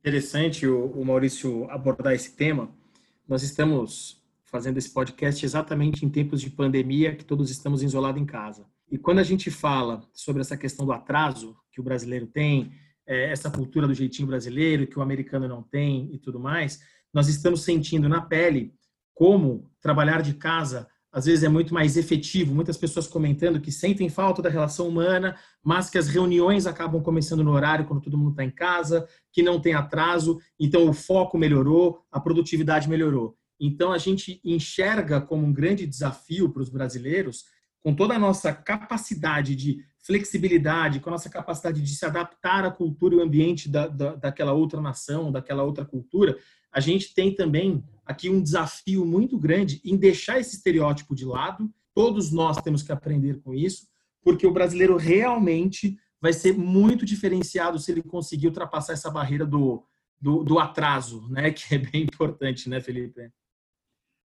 Interessante 0.00 0.66
o, 0.66 0.86
o 0.86 1.04
Maurício 1.04 1.68
abordar 1.70 2.14
esse 2.14 2.36
tema. 2.36 2.70
Nós 3.28 3.42
estamos 3.42 4.22
fazendo 4.44 4.78
esse 4.78 4.90
podcast 4.90 5.44
exatamente 5.44 6.06
em 6.06 6.08
tempos 6.08 6.40
de 6.40 6.48
pandemia, 6.48 7.14
que 7.14 7.24
todos 7.24 7.50
estamos 7.50 7.82
isolados 7.82 8.20
em 8.20 8.24
casa. 8.24 8.64
E 8.90 8.96
quando 8.96 9.18
a 9.18 9.24
gente 9.24 9.50
fala 9.50 10.02
sobre 10.12 10.40
essa 10.40 10.56
questão 10.56 10.86
do 10.86 10.92
atraso 10.92 11.56
que 11.72 11.80
o 11.80 11.84
brasileiro 11.84 12.26
tem, 12.26 12.72
é, 13.06 13.30
essa 13.30 13.50
cultura 13.50 13.86
do 13.86 13.94
jeitinho 13.94 14.28
brasileiro 14.28 14.86
que 14.86 14.98
o 14.98 15.02
americano 15.02 15.48
não 15.48 15.62
tem 15.62 16.08
e 16.12 16.18
tudo 16.18 16.38
mais, 16.38 16.80
nós 17.12 17.28
estamos 17.28 17.62
sentindo 17.62 18.08
na 18.08 18.20
pele 18.20 18.72
como 19.14 19.70
trabalhar 19.80 20.22
de 20.22 20.34
casa 20.34 20.88
às 21.16 21.24
vezes 21.24 21.42
é 21.42 21.48
muito 21.48 21.72
mais 21.72 21.96
efetivo. 21.96 22.54
Muitas 22.54 22.76
pessoas 22.76 23.06
comentando 23.06 23.58
que 23.58 23.72
sentem 23.72 24.10
falta 24.10 24.42
da 24.42 24.50
relação 24.50 24.86
humana, 24.86 25.34
mas 25.64 25.88
que 25.88 25.96
as 25.96 26.08
reuniões 26.08 26.66
acabam 26.66 27.02
começando 27.02 27.42
no 27.42 27.52
horário 27.52 27.86
quando 27.86 28.02
todo 28.02 28.18
mundo 28.18 28.32
está 28.32 28.44
em 28.44 28.50
casa, 28.50 29.08
que 29.32 29.42
não 29.42 29.58
tem 29.58 29.72
atraso, 29.72 30.38
então 30.60 30.86
o 30.86 30.92
foco 30.92 31.38
melhorou, 31.38 32.02
a 32.12 32.20
produtividade 32.20 32.86
melhorou. 32.86 33.34
Então, 33.58 33.94
a 33.94 33.98
gente 33.98 34.42
enxerga 34.44 35.18
como 35.18 35.46
um 35.46 35.54
grande 35.54 35.86
desafio 35.86 36.50
para 36.50 36.60
os 36.60 36.68
brasileiros, 36.68 37.46
com 37.82 37.94
toda 37.94 38.14
a 38.14 38.18
nossa 38.18 38.52
capacidade 38.52 39.56
de 39.56 39.82
flexibilidade, 40.06 41.00
com 41.00 41.08
a 41.08 41.12
nossa 41.12 41.30
capacidade 41.30 41.80
de 41.80 41.96
se 41.96 42.04
adaptar 42.04 42.62
à 42.62 42.70
cultura 42.70 43.14
e 43.14 43.18
ao 43.18 43.24
ambiente 43.24 43.70
da, 43.70 43.88
da, 43.88 44.14
daquela 44.16 44.52
outra 44.52 44.82
nação, 44.82 45.32
daquela 45.32 45.62
outra 45.62 45.84
cultura, 45.86 46.36
a 46.76 46.80
gente 46.80 47.14
tem 47.14 47.34
também 47.34 47.82
aqui 48.04 48.28
um 48.28 48.42
desafio 48.42 49.06
muito 49.06 49.38
grande 49.38 49.80
em 49.82 49.96
deixar 49.96 50.38
esse 50.38 50.56
estereótipo 50.56 51.14
de 51.14 51.24
lado. 51.24 51.72
Todos 51.94 52.30
nós 52.30 52.60
temos 52.60 52.82
que 52.82 52.92
aprender 52.92 53.40
com 53.40 53.54
isso, 53.54 53.86
porque 54.22 54.46
o 54.46 54.52
brasileiro 54.52 54.98
realmente 54.98 55.96
vai 56.20 56.34
ser 56.34 56.52
muito 56.52 57.06
diferenciado 57.06 57.78
se 57.78 57.90
ele 57.90 58.02
conseguir 58.02 58.48
ultrapassar 58.48 58.92
essa 58.92 59.10
barreira 59.10 59.46
do, 59.46 59.86
do, 60.20 60.44
do 60.44 60.58
atraso, 60.58 61.26
né? 61.30 61.50
Que 61.56 61.76
é 61.76 61.78
bem 61.78 62.02
importante, 62.02 62.68
né, 62.68 62.78
Felipe? 62.78 63.32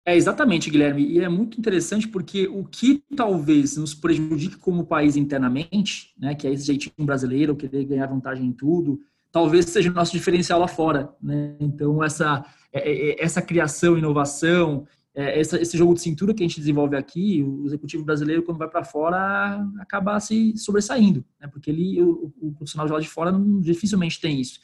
É, 0.03 0.15
exatamente, 0.15 0.71
Guilherme. 0.71 1.05
E 1.05 1.19
é 1.19 1.29
muito 1.29 1.59
interessante 1.59 2.07
porque 2.07 2.47
o 2.47 2.65
que 2.65 3.03
talvez 3.15 3.77
nos 3.77 3.93
prejudique 3.93 4.57
como 4.57 4.87
país 4.87 5.15
internamente, 5.15 6.11
né, 6.17 6.33
que 6.33 6.47
é 6.47 6.51
esse 6.51 6.65
jeitinho 6.65 7.05
brasileiro, 7.05 7.55
querer 7.55 7.85
ganhar 7.85 8.07
vantagem 8.07 8.47
em 8.47 8.51
tudo, 8.51 8.99
talvez 9.31 9.65
seja 9.65 9.89
nosso 9.91 10.11
diferencial 10.11 10.59
lá 10.59 10.67
fora. 10.67 11.13
Né? 11.21 11.55
Então, 11.59 12.03
essa, 12.03 12.45
é, 12.71 13.11
é, 13.11 13.23
essa 13.23 13.41
criação, 13.41 13.97
inovação, 13.97 14.85
esse 15.13 15.77
jogo 15.77 15.93
de 15.93 16.01
cintura 16.01 16.33
que 16.33 16.41
a 16.41 16.47
gente 16.47 16.59
desenvolve 16.59 16.95
aqui, 16.95 17.43
o 17.43 17.65
executivo 17.65 18.03
brasileiro, 18.03 18.43
quando 18.43 18.57
vai 18.57 18.69
para 18.69 18.83
fora, 18.83 19.61
acaba 19.79 20.17
se 20.21 20.55
sobressaindo, 20.55 21.25
né? 21.39 21.47
porque 21.47 21.69
ele, 21.69 22.01
o, 22.01 22.33
o 22.41 22.53
profissional 22.53 22.87
de 22.87 22.93
lá 22.93 22.99
de 22.99 23.09
fora 23.09 23.31
não, 23.31 23.59
dificilmente 23.59 24.21
tem 24.21 24.39
isso. 24.39 24.59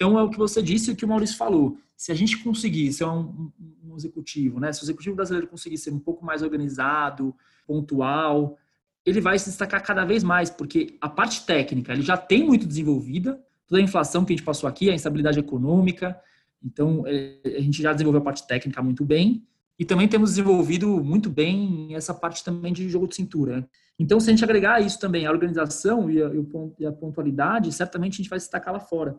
Então, 0.00 0.18
é 0.18 0.22
o 0.22 0.30
que 0.30 0.38
você 0.38 0.62
disse 0.62 0.90
e 0.90 0.94
o 0.94 0.96
que 0.96 1.04
o 1.04 1.08
Maurício 1.08 1.36
falou. 1.36 1.76
Se 1.94 2.10
a 2.10 2.14
gente 2.14 2.38
conseguir 2.38 2.90
ser 2.94 3.04
um, 3.04 3.52
um, 3.84 3.94
executivo, 3.94 4.58
né? 4.58 4.72
Se 4.72 4.82
o 4.82 4.86
executivo 4.86 5.14
brasileiro 5.14 5.46
conseguir 5.46 5.76
ser 5.76 5.90
um 5.90 5.98
pouco 5.98 6.24
mais 6.24 6.42
organizado, 6.42 7.36
pontual, 7.66 8.56
ele 9.04 9.20
vai 9.20 9.38
se 9.38 9.50
destacar 9.50 9.82
cada 9.82 10.06
vez 10.06 10.24
mais, 10.24 10.48
porque 10.48 10.96
a 11.02 11.08
parte 11.10 11.44
técnica 11.44 11.92
ele 11.92 12.00
já 12.00 12.16
tem 12.16 12.42
muito 12.42 12.66
desenvolvida, 12.66 13.38
toda 13.70 13.80
a 13.80 13.84
inflação 13.84 14.24
que 14.24 14.34
a 14.34 14.36
gente 14.36 14.44
passou 14.44 14.68
aqui, 14.68 14.90
a 14.90 14.94
instabilidade 14.94 15.38
econômica, 15.38 16.14
então 16.62 17.04
é, 17.06 17.40
a 17.56 17.60
gente 17.60 17.80
já 17.80 17.92
desenvolveu 17.92 18.20
a 18.20 18.24
parte 18.24 18.46
técnica 18.46 18.82
muito 18.82 19.02
bem, 19.04 19.42
e 19.78 19.84
também 19.86 20.06
temos 20.06 20.30
desenvolvido 20.30 21.02
muito 21.02 21.30
bem 21.30 21.94
essa 21.94 22.12
parte 22.12 22.44
também 22.44 22.70
de 22.70 22.86
jogo 22.90 23.08
de 23.08 23.14
cintura. 23.14 23.56
Né? 23.56 23.66
Então, 23.98 24.20
se 24.20 24.28
a 24.28 24.32
gente 24.32 24.44
agregar 24.44 24.78
isso 24.80 25.00
também, 25.00 25.24
a 25.24 25.30
organização 25.30 26.10
e 26.10 26.22
a, 26.22 26.30
e 26.78 26.84
a 26.84 26.92
pontualidade, 26.92 27.72
certamente 27.72 28.14
a 28.14 28.16
gente 28.18 28.28
vai 28.28 28.38
se 28.38 28.44
destacar 28.44 28.74
lá 28.74 28.80
fora 28.80 29.16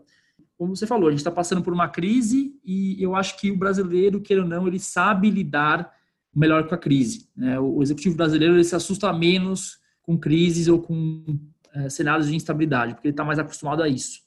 como 0.62 0.76
você 0.76 0.86
falou, 0.86 1.08
a 1.08 1.10
gente 1.10 1.22
está 1.22 1.32
passando 1.32 1.64
por 1.64 1.74
uma 1.74 1.90
crise 1.90 2.54
e 2.64 3.02
eu 3.02 3.16
acho 3.16 3.36
que 3.40 3.50
o 3.50 3.58
brasileiro, 3.58 4.22
queira 4.22 4.44
ou 4.44 4.48
não, 4.48 4.68
ele 4.68 4.78
sabe 4.78 5.28
lidar 5.32 5.92
melhor 6.32 6.68
com 6.68 6.76
a 6.76 6.78
crise. 6.78 7.28
Né? 7.36 7.60
O 7.60 7.82
executivo 7.82 8.16
brasileiro 8.16 8.54
ele 8.54 8.64
se 8.64 8.76
assusta 8.76 9.12
menos 9.12 9.80
com 10.04 10.16
crises 10.16 10.68
ou 10.68 10.80
com 10.80 11.40
é, 11.74 11.90
cenários 11.90 12.28
de 12.28 12.36
instabilidade, 12.36 12.94
porque 12.94 13.08
ele 13.08 13.14
está 13.14 13.26
mais 13.26 13.40
acostumado 13.40 13.82
a 13.82 13.90
isso. 13.90 14.20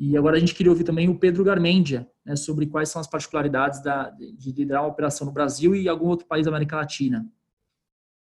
E 0.00 0.16
agora 0.16 0.38
a 0.38 0.40
gente 0.40 0.54
queria 0.54 0.72
ouvir 0.72 0.84
também 0.84 1.10
o 1.10 1.14
Pedro 1.14 1.44
Garmendia, 1.44 2.08
né, 2.24 2.34
sobre 2.34 2.64
quais 2.66 2.88
são 2.88 3.02
as 3.02 3.06
particularidades 3.06 3.82
da, 3.82 4.08
de 4.08 4.50
liderar 4.50 4.82
uma 4.82 4.88
operação 4.88 5.26
no 5.26 5.32
Brasil 5.32 5.74
e 5.74 5.90
algum 5.90 6.06
outro 6.08 6.26
país 6.26 6.46
da 6.46 6.50
América 6.50 6.76
Latina. 6.76 7.26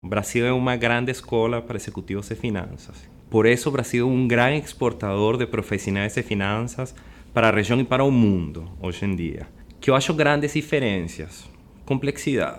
O 0.03 0.09
Brasil 0.09 0.45
é 0.45 0.51
uma 0.51 0.75
grande 0.75 1.09
escola 1.09 1.61
para 1.61 1.77
executivos 1.77 2.27
de 2.27 2.35
finanças. 2.35 3.09
Por 3.29 3.45
eso 3.45 3.71
Brasil 3.71 4.05
sido 4.05 4.07
un 4.07 4.27
gran 4.27 4.55
exportador 4.55 5.37
de 5.37 5.47
profesionales 5.47 6.15
de 6.15 6.23
finanzas 6.23 6.93
para 7.33 7.47
la 7.47 7.51
región 7.51 7.79
y 7.79 7.85
para 7.85 8.03
el 8.03 8.11
mundo 8.11 8.75
hoy 8.81 8.95
en 9.01 9.15
día. 9.15 9.47
Que 9.79 9.87
yo 9.87 9.95
acho 9.95 10.13
grandes 10.13 10.55
diferencias, 10.55 11.49
complexidad, 11.85 12.57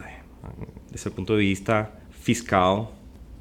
desde 0.90 1.10
el 1.10 1.14
punto 1.14 1.34
de 1.34 1.40
vista 1.40 1.92
fiscal, 2.10 2.88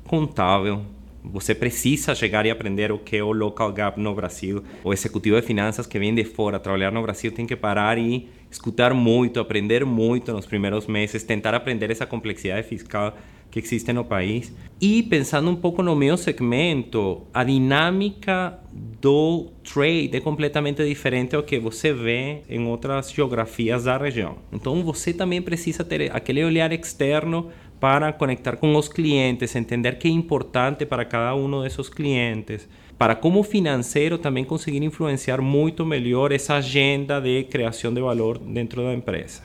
contável. 0.05 0.98
Você 1.23 1.53
precisa 1.53 2.15
chegar 2.15 2.45
e 2.45 2.51
aprender 2.51 2.91
o 2.91 2.97
que 2.97 3.17
é 3.17 3.23
o 3.23 3.31
local 3.31 3.71
gap 3.73 3.99
no 3.99 4.15
Brasil. 4.15 4.63
O 4.83 4.93
executivo 4.93 5.39
de 5.39 5.45
finanças 5.45 5.85
que 5.85 5.99
vem 5.99 6.13
de 6.15 6.23
fora 6.23 6.59
trabalhar 6.59 6.91
no 6.91 7.01
Brasil 7.01 7.31
tem 7.31 7.45
que 7.45 7.55
parar 7.55 7.97
e 7.97 8.29
escutar 8.49 8.93
muito, 8.93 9.39
aprender 9.39 9.85
muito 9.85 10.31
nos 10.31 10.45
primeiros 10.45 10.87
meses, 10.87 11.23
tentar 11.23 11.53
aprender 11.53 11.91
essa 11.91 12.05
complexidade 12.05 12.67
fiscal 12.67 13.15
que 13.51 13.59
existe 13.59 13.91
no 13.91 14.05
país. 14.05 14.53
E 14.79 15.03
pensando 15.03 15.49
um 15.49 15.55
pouco 15.55 15.83
no 15.83 15.95
meu 15.95 16.15
segmento, 16.17 17.23
a 17.33 17.43
dinâmica 17.43 18.59
do 18.71 19.47
trade 19.63 20.11
é 20.13 20.19
completamente 20.19 20.85
diferente 20.85 21.35
ao 21.35 21.43
que 21.43 21.59
você 21.59 21.91
vê 21.91 22.41
em 22.49 22.65
outras 22.67 23.11
geografias 23.11 23.85
da 23.85 23.97
região. 23.97 24.37
Então 24.51 24.83
você 24.83 25.13
também 25.13 25.41
precisa 25.41 25.83
ter 25.83 26.15
aquele 26.15 26.43
olhar 26.43 26.71
externo 26.71 27.49
para 27.79 28.11
conectar 28.11 28.57
com 28.57 28.75
os 28.75 28.87
clientes, 28.87 29.55
entender 29.55 29.97
que 29.97 30.07
é 30.07 30.11
importante 30.11 30.85
para 30.85 31.05
cada 31.05 31.33
um 31.35 31.61
desses 31.61 31.87
clientes, 31.87 32.67
para 32.97 33.15
como 33.15 33.41
financeiro 33.43 34.17
também 34.17 34.43
conseguir 34.43 34.83
influenciar 34.83 35.41
muito 35.41 35.85
melhor 35.85 36.31
essa 36.31 36.55
agenda 36.55 37.21
de 37.21 37.43
criação 37.45 37.93
de 37.93 38.01
valor 38.01 38.37
dentro 38.37 38.83
da 38.83 38.93
empresa. 38.93 39.43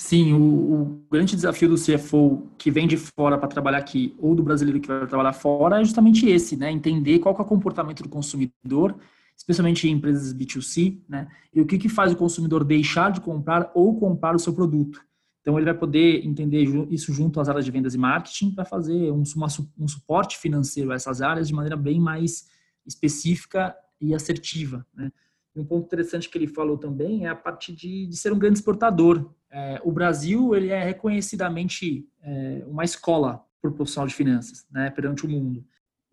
Sim, 0.00 0.32
o, 0.32 0.40
o, 0.40 1.02
grande 1.10 1.34
desafio 1.34 1.68
do 1.68 1.74
CFO 1.74 2.46
que 2.56 2.70
vem 2.70 2.86
de 2.86 2.96
fora 2.96 3.36
para 3.36 3.48
trabalhar 3.48 3.78
aqui, 3.78 4.14
ou 4.18 4.32
do 4.32 4.44
brasileiro 4.44 4.80
que 4.80 4.86
vai 4.86 5.04
trabalhar 5.08 5.32
fora, 5.32 5.80
é 5.80 5.84
justamente 5.84 6.28
esse, 6.28 6.56
né? 6.56 6.70
Entender 6.70 7.18
qual 7.18 7.36
é 7.36 7.42
o 7.42 7.44
comportamento 7.44 8.04
do 8.04 8.08
consumidor, 8.08 8.94
especialmente 9.36 9.88
em 9.88 9.92
empresas 9.92 10.32
B2C, 10.32 11.00
né? 11.08 11.26
E 11.52 11.60
o 11.60 11.66
que, 11.66 11.76
que 11.76 11.88
faz 11.88 12.12
o 12.12 12.16
consumidor 12.16 12.62
deixar 12.62 13.10
de 13.10 13.20
comprar 13.20 13.72
ou 13.74 13.98
comprar 13.98 14.36
o 14.36 14.38
seu 14.38 14.52
produto. 14.52 15.00
Então, 15.40 15.56
ele 15.56 15.64
vai 15.64 15.74
poder 15.74 16.24
entender 16.26 16.62
isso 16.90 17.12
junto 17.12 17.40
às 17.40 17.48
áreas 17.48 17.64
de 17.64 17.70
vendas 17.70 17.94
e 17.94 17.98
marketing 17.98 18.54
para 18.54 18.64
fazer 18.64 19.10
um, 19.12 19.22
uma, 19.36 19.46
um 19.78 19.88
suporte 19.88 20.36
financeiro 20.38 20.92
a 20.92 20.94
essas 20.94 21.22
áreas 21.22 21.48
de 21.48 21.54
maneira 21.54 21.76
bem 21.76 22.00
mais 22.00 22.48
específica 22.86 23.74
e 24.00 24.14
assertiva, 24.14 24.86
né? 24.94 25.10
um 25.56 25.64
ponto 25.64 25.86
interessante 25.86 26.28
que 26.28 26.38
ele 26.38 26.46
falou 26.46 26.78
também 26.78 27.26
é 27.26 27.28
a 27.28 27.34
parte 27.34 27.72
de, 27.72 28.06
de 28.06 28.16
ser 28.16 28.32
um 28.32 28.38
grande 28.38 28.58
exportador. 28.58 29.28
É, 29.50 29.80
o 29.82 29.90
Brasil 29.90 30.54
ele 30.54 30.68
é 30.68 30.84
reconhecidamente 30.84 32.06
é, 32.22 32.64
uma 32.66 32.84
escola 32.84 33.44
o 33.60 33.72
profissional 33.72 34.06
de 34.06 34.14
finanças 34.14 34.66
né, 34.70 34.90
perante 34.90 35.26
o 35.26 35.28
mundo. 35.28 35.64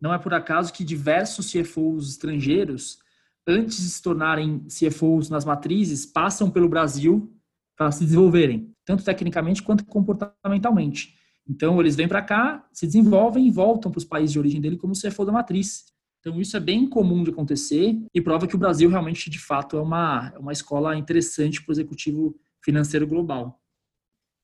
Não 0.02 0.14
é 0.14 0.18
por 0.18 0.34
acaso 0.34 0.74
que 0.74 0.84
diversos 0.84 1.52
CFOs 1.52 2.10
estrangeiros, 2.10 3.00
antes 3.48 3.78
de 3.78 3.90
se 3.90 4.02
tornarem 4.02 4.66
CFOs 4.68 5.30
nas 5.30 5.46
matrizes, 5.46 6.06
passam 6.06 6.50
pelo 6.50 6.68
Brasil 6.68 7.32
para 7.78 7.92
se 7.92 8.04
desenvolverem, 8.04 8.75
tanto 8.86 9.04
tecnicamente 9.04 9.64
quanto 9.64 9.86
comportamentalmente. 9.86 11.16
Então, 11.48 11.80
eles 11.80 11.96
vêm 11.96 12.08
para 12.08 12.22
cá, 12.22 12.68
se 12.72 12.86
desenvolvem 12.86 13.48
e 13.48 13.52
voltam 13.52 13.92
para 13.92 14.00
os 14.00 14.06
países 14.06 14.32
de 14.32 14.40
origem 14.40 14.62
dele 14.62 14.78
como 14.78 14.94
CFO 14.94 15.26
da 15.26 15.32
matriz. 15.32 15.86
Então, 16.20 16.42
isso 16.42 16.58
é 16.58 16.60
bem 16.60 16.88
comum 16.88 17.24
de 17.24 17.30
acontecer 17.30 17.96
e 18.14 18.22
prova 18.22 18.48
que 18.48 18.56
o 18.56 18.58
Brasil 18.58 18.90
realmente, 18.90 19.30
de 19.30 19.38
fato, 19.38 19.78
é 19.78 19.82
uma, 19.82 20.32
é 20.34 20.40
uma 20.40 20.52
escola 20.52 20.98
interessante 20.98 21.62
para 21.62 21.72
o 21.72 21.74
executivo 21.74 22.36
financeiro 22.64 23.06
global. 23.06 23.62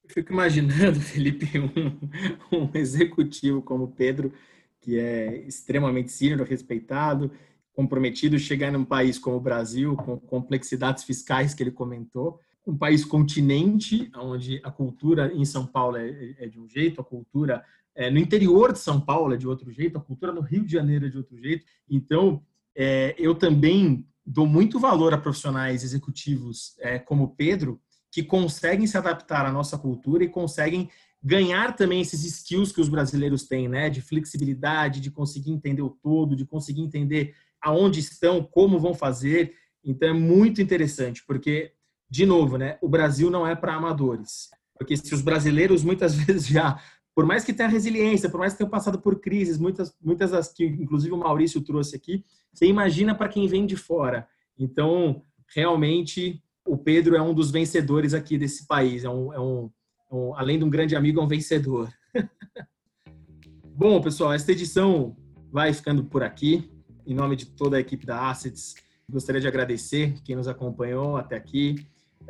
Eu 0.03 0.09
fico 0.11 0.31
imaginando, 0.31 0.99
Felipe, 1.01 1.47
um, 1.57 2.55
um 2.55 2.69
executivo 2.75 3.63
como 3.63 3.87
Pedro, 3.87 4.31
que 4.79 4.99
é 4.99 5.37
extremamente 5.47 6.11
sênior, 6.11 6.47
respeitado, 6.47 7.31
comprometido, 7.73 8.37
chegar 8.37 8.71
num 8.71 8.85
país 8.85 9.17
como 9.17 9.37
o 9.37 9.41
Brasil, 9.41 9.95
com 9.95 10.19
complexidades 10.19 11.03
fiscais 11.03 11.53
que 11.55 11.63
ele 11.63 11.71
comentou, 11.71 12.39
um 12.65 12.77
país 12.77 13.03
continente, 13.03 14.11
onde 14.15 14.61
a 14.63 14.71
cultura 14.71 15.33
em 15.33 15.45
São 15.45 15.65
Paulo 15.65 15.97
é, 15.97 16.35
é 16.37 16.47
de 16.47 16.59
um 16.59 16.67
jeito, 16.67 17.01
a 17.01 17.03
cultura 17.03 17.63
é, 17.95 18.09
no 18.09 18.19
interior 18.19 18.71
de 18.71 18.79
São 18.79 18.99
Paulo 18.99 19.33
é 19.33 19.37
de 19.37 19.47
outro 19.47 19.71
jeito, 19.71 19.97
a 19.97 20.01
cultura 20.01 20.31
no 20.31 20.41
Rio 20.41 20.63
de 20.63 20.71
Janeiro 20.71 21.05
é 21.05 21.09
de 21.09 21.17
outro 21.17 21.37
jeito. 21.37 21.65
Então, 21.89 22.41
é, 22.75 23.15
eu 23.17 23.35
também 23.35 24.05
dou 24.25 24.47
muito 24.47 24.79
valor 24.79 25.13
a 25.13 25.17
profissionais 25.17 25.83
executivos 25.83 26.75
é, 26.79 26.99
como 26.99 27.35
Pedro, 27.35 27.81
que 28.11 28.23
conseguem 28.23 28.85
se 28.85 28.97
adaptar 28.97 29.45
à 29.45 29.51
nossa 29.51 29.77
cultura 29.77 30.23
e 30.23 30.29
conseguem 30.29 30.89
ganhar 31.23 31.75
também 31.75 32.01
esses 32.01 32.23
skills 32.25 32.71
que 32.71 32.81
os 32.81 32.89
brasileiros 32.89 33.43
têm, 33.43 33.67
né? 33.67 33.89
De 33.89 34.01
flexibilidade, 34.01 34.99
de 34.99 35.11
conseguir 35.11 35.51
entender 35.51 35.81
o 35.81 35.89
todo, 35.89 36.35
de 36.35 36.45
conseguir 36.45 36.81
entender 36.81 37.35
aonde 37.61 37.99
estão, 37.99 38.43
como 38.43 38.79
vão 38.79 38.93
fazer. 38.93 39.53
Então 39.83 40.09
é 40.09 40.13
muito 40.13 40.61
interessante, 40.61 41.23
porque, 41.25 41.73
de 42.11 42.25
novo, 42.25 42.57
né? 42.57 42.77
O 42.81 42.89
Brasil 42.89 43.31
não 43.31 43.47
é 43.47 43.55
para 43.55 43.73
amadores. 43.73 44.49
Porque 44.77 44.97
se 44.97 45.15
os 45.15 45.21
brasileiros 45.21 45.83
muitas 45.83 46.13
vezes 46.19 46.45
já 46.45 46.77
por 47.13 47.25
mais 47.25 47.43
que 47.43 47.53
tenha 47.53 47.67
resiliência, 47.67 48.29
por 48.29 48.39
mais 48.39 48.53
que 48.53 48.59
tenha 48.59 48.69
passado 48.69 48.99
por 48.99 49.19
crises, 49.19 49.57
muitas, 49.57 49.93
muitas 50.01 50.31
das 50.31 50.53
que 50.53 50.65
inclusive 50.65 51.13
o 51.13 51.17
Maurício 51.17 51.61
trouxe 51.61 51.95
aqui, 51.95 52.23
você 52.53 52.65
imagina 52.65 53.13
para 53.13 53.27
quem 53.27 53.47
vem 53.47 53.65
de 53.65 53.75
fora. 53.75 54.27
Então, 54.57 55.21
realmente, 55.53 56.41
o 56.65 56.77
Pedro 56.77 57.15
é 57.15 57.21
um 57.21 57.33
dos 57.33 57.51
vencedores 57.51 58.13
aqui 58.13 58.37
desse 58.37 58.65
país. 58.65 59.03
É 59.03 59.09
um, 59.09 59.33
é 59.33 59.39
um, 59.39 59.69
é 60.09 60.15
um 60.15 60.35
além 60.35 60.57
de 60.57 60.63
um 60.63 60.69
grande 60.69 60.95
amigo, 60.95 61.19
é 61.19 61.23
um 61.23 61.27
vencedor. 61.27 61.91
Bom, 63.75 64.01
pessoal, 64.01 64.31
esta 64.31 64.51
edição 64.51 65.15
vai 65.51 65.73
ficando 65.73 66.05
por 66.05 66.23
aqui. 66.23 66.71
Em 67.05 67.13
nome 67.13 67.35
de 67.35 67.47
toda 67.47 67.77
a 67.77 67.79
equipe 67.79 68.05
da 68.05 68.29
Assets, 68.29 68.75
gostaria 69.09 69.41
de 69.41 69.47
agradecer 69.47 70.13
quem 70.23 70.35
nos 70.35 70.47
acompanhou 70.47 71.17
até 71.17 71.35
aqui. 71.35 71.75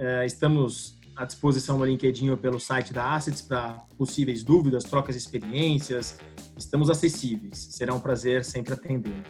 É, 0.02 0.26
estamos 0.26 0.98
à 1.16 1.26
disposição 1.26 1.78
no 1.78 1.86
LinkedIn 1.86 2.32
ou 2.32 2.38
pelo 2.38 2.60
site 2.60 2.92
da 2.92 3.14
Assets 3.14 3.40
para 3.40 3.74
possíveis 3.96 4.44
dúvidas, 4.44 4.84
trocas 4.84 5.14
de 5.14 5.22
experiências. 5.22 6.18
Estamos 6.58 6.90
acessíveis. 6.90 7.68
Será 7.70 7.94
um 7.94 8.00
prazer 8.00 8.44
sempre 8.44 8.74
atender. 8.74 9.22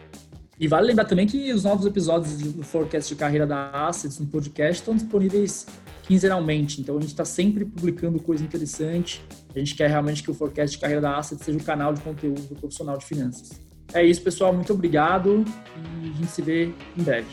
E 0.57 0.69
vale 0.69 0.87
lembrar 0.87 1.03
também 1.03 1.27
que 1.27 1.51
os 1.51 1.65
novos 1.65 1.85
episódios 1.85 2.37
do 2.37 2.63
Forecast 2.63 3.13
de 3.13 3.19
Carreira 3.19 3.45
da 3.45 3.85
Assets 3.85 4.17
no 4.19 4.27
podcast 4.27 4.81
estão 4.81 4.95
disponíveis 4.95 5.67
quinzenalmente. 6.03 6.79
Então 6.79 6.97
a 6.97 7.01
gente 7.01 7.09
está 7.09 7.25
sempre 7.25 7.65
publicando 7.65 8.17
coisa 8.21 8.41
interessante. 8.41 9.21
A 9.53 9.59
gente 9.59 9.75
quer 9.75 9.89
realmente 9.89 10.23
que 10.23 10.31
o 10.31 10.33
Forecast 10.33 10.77
de 10.77 10.81
Carreira 10.81 11.01
da 11.01 11.17
Assets 11.17 11.43
seja 11.43 11.57
o 11.57 11.63
canal 11.63 11.93
de 11.93 11.99
conteúdo 11.99 12.43
do 12.43 12.55
profissional 12.55 12.97
de 12.97 13.05
finanças. 13.05 13.59
É 13.93 14.05
isso, 14.05 14.21
pessoal. 14.21 14.53
Muito 14.53 14.71
obrigado 14.71 15.43
e 16.01 16.11
a 16.11 16.13
gente 16.13 16.31
se 16.31 16.41
vê 16.41 16.73
em 16.97 17.03
breve. 17.03 17.27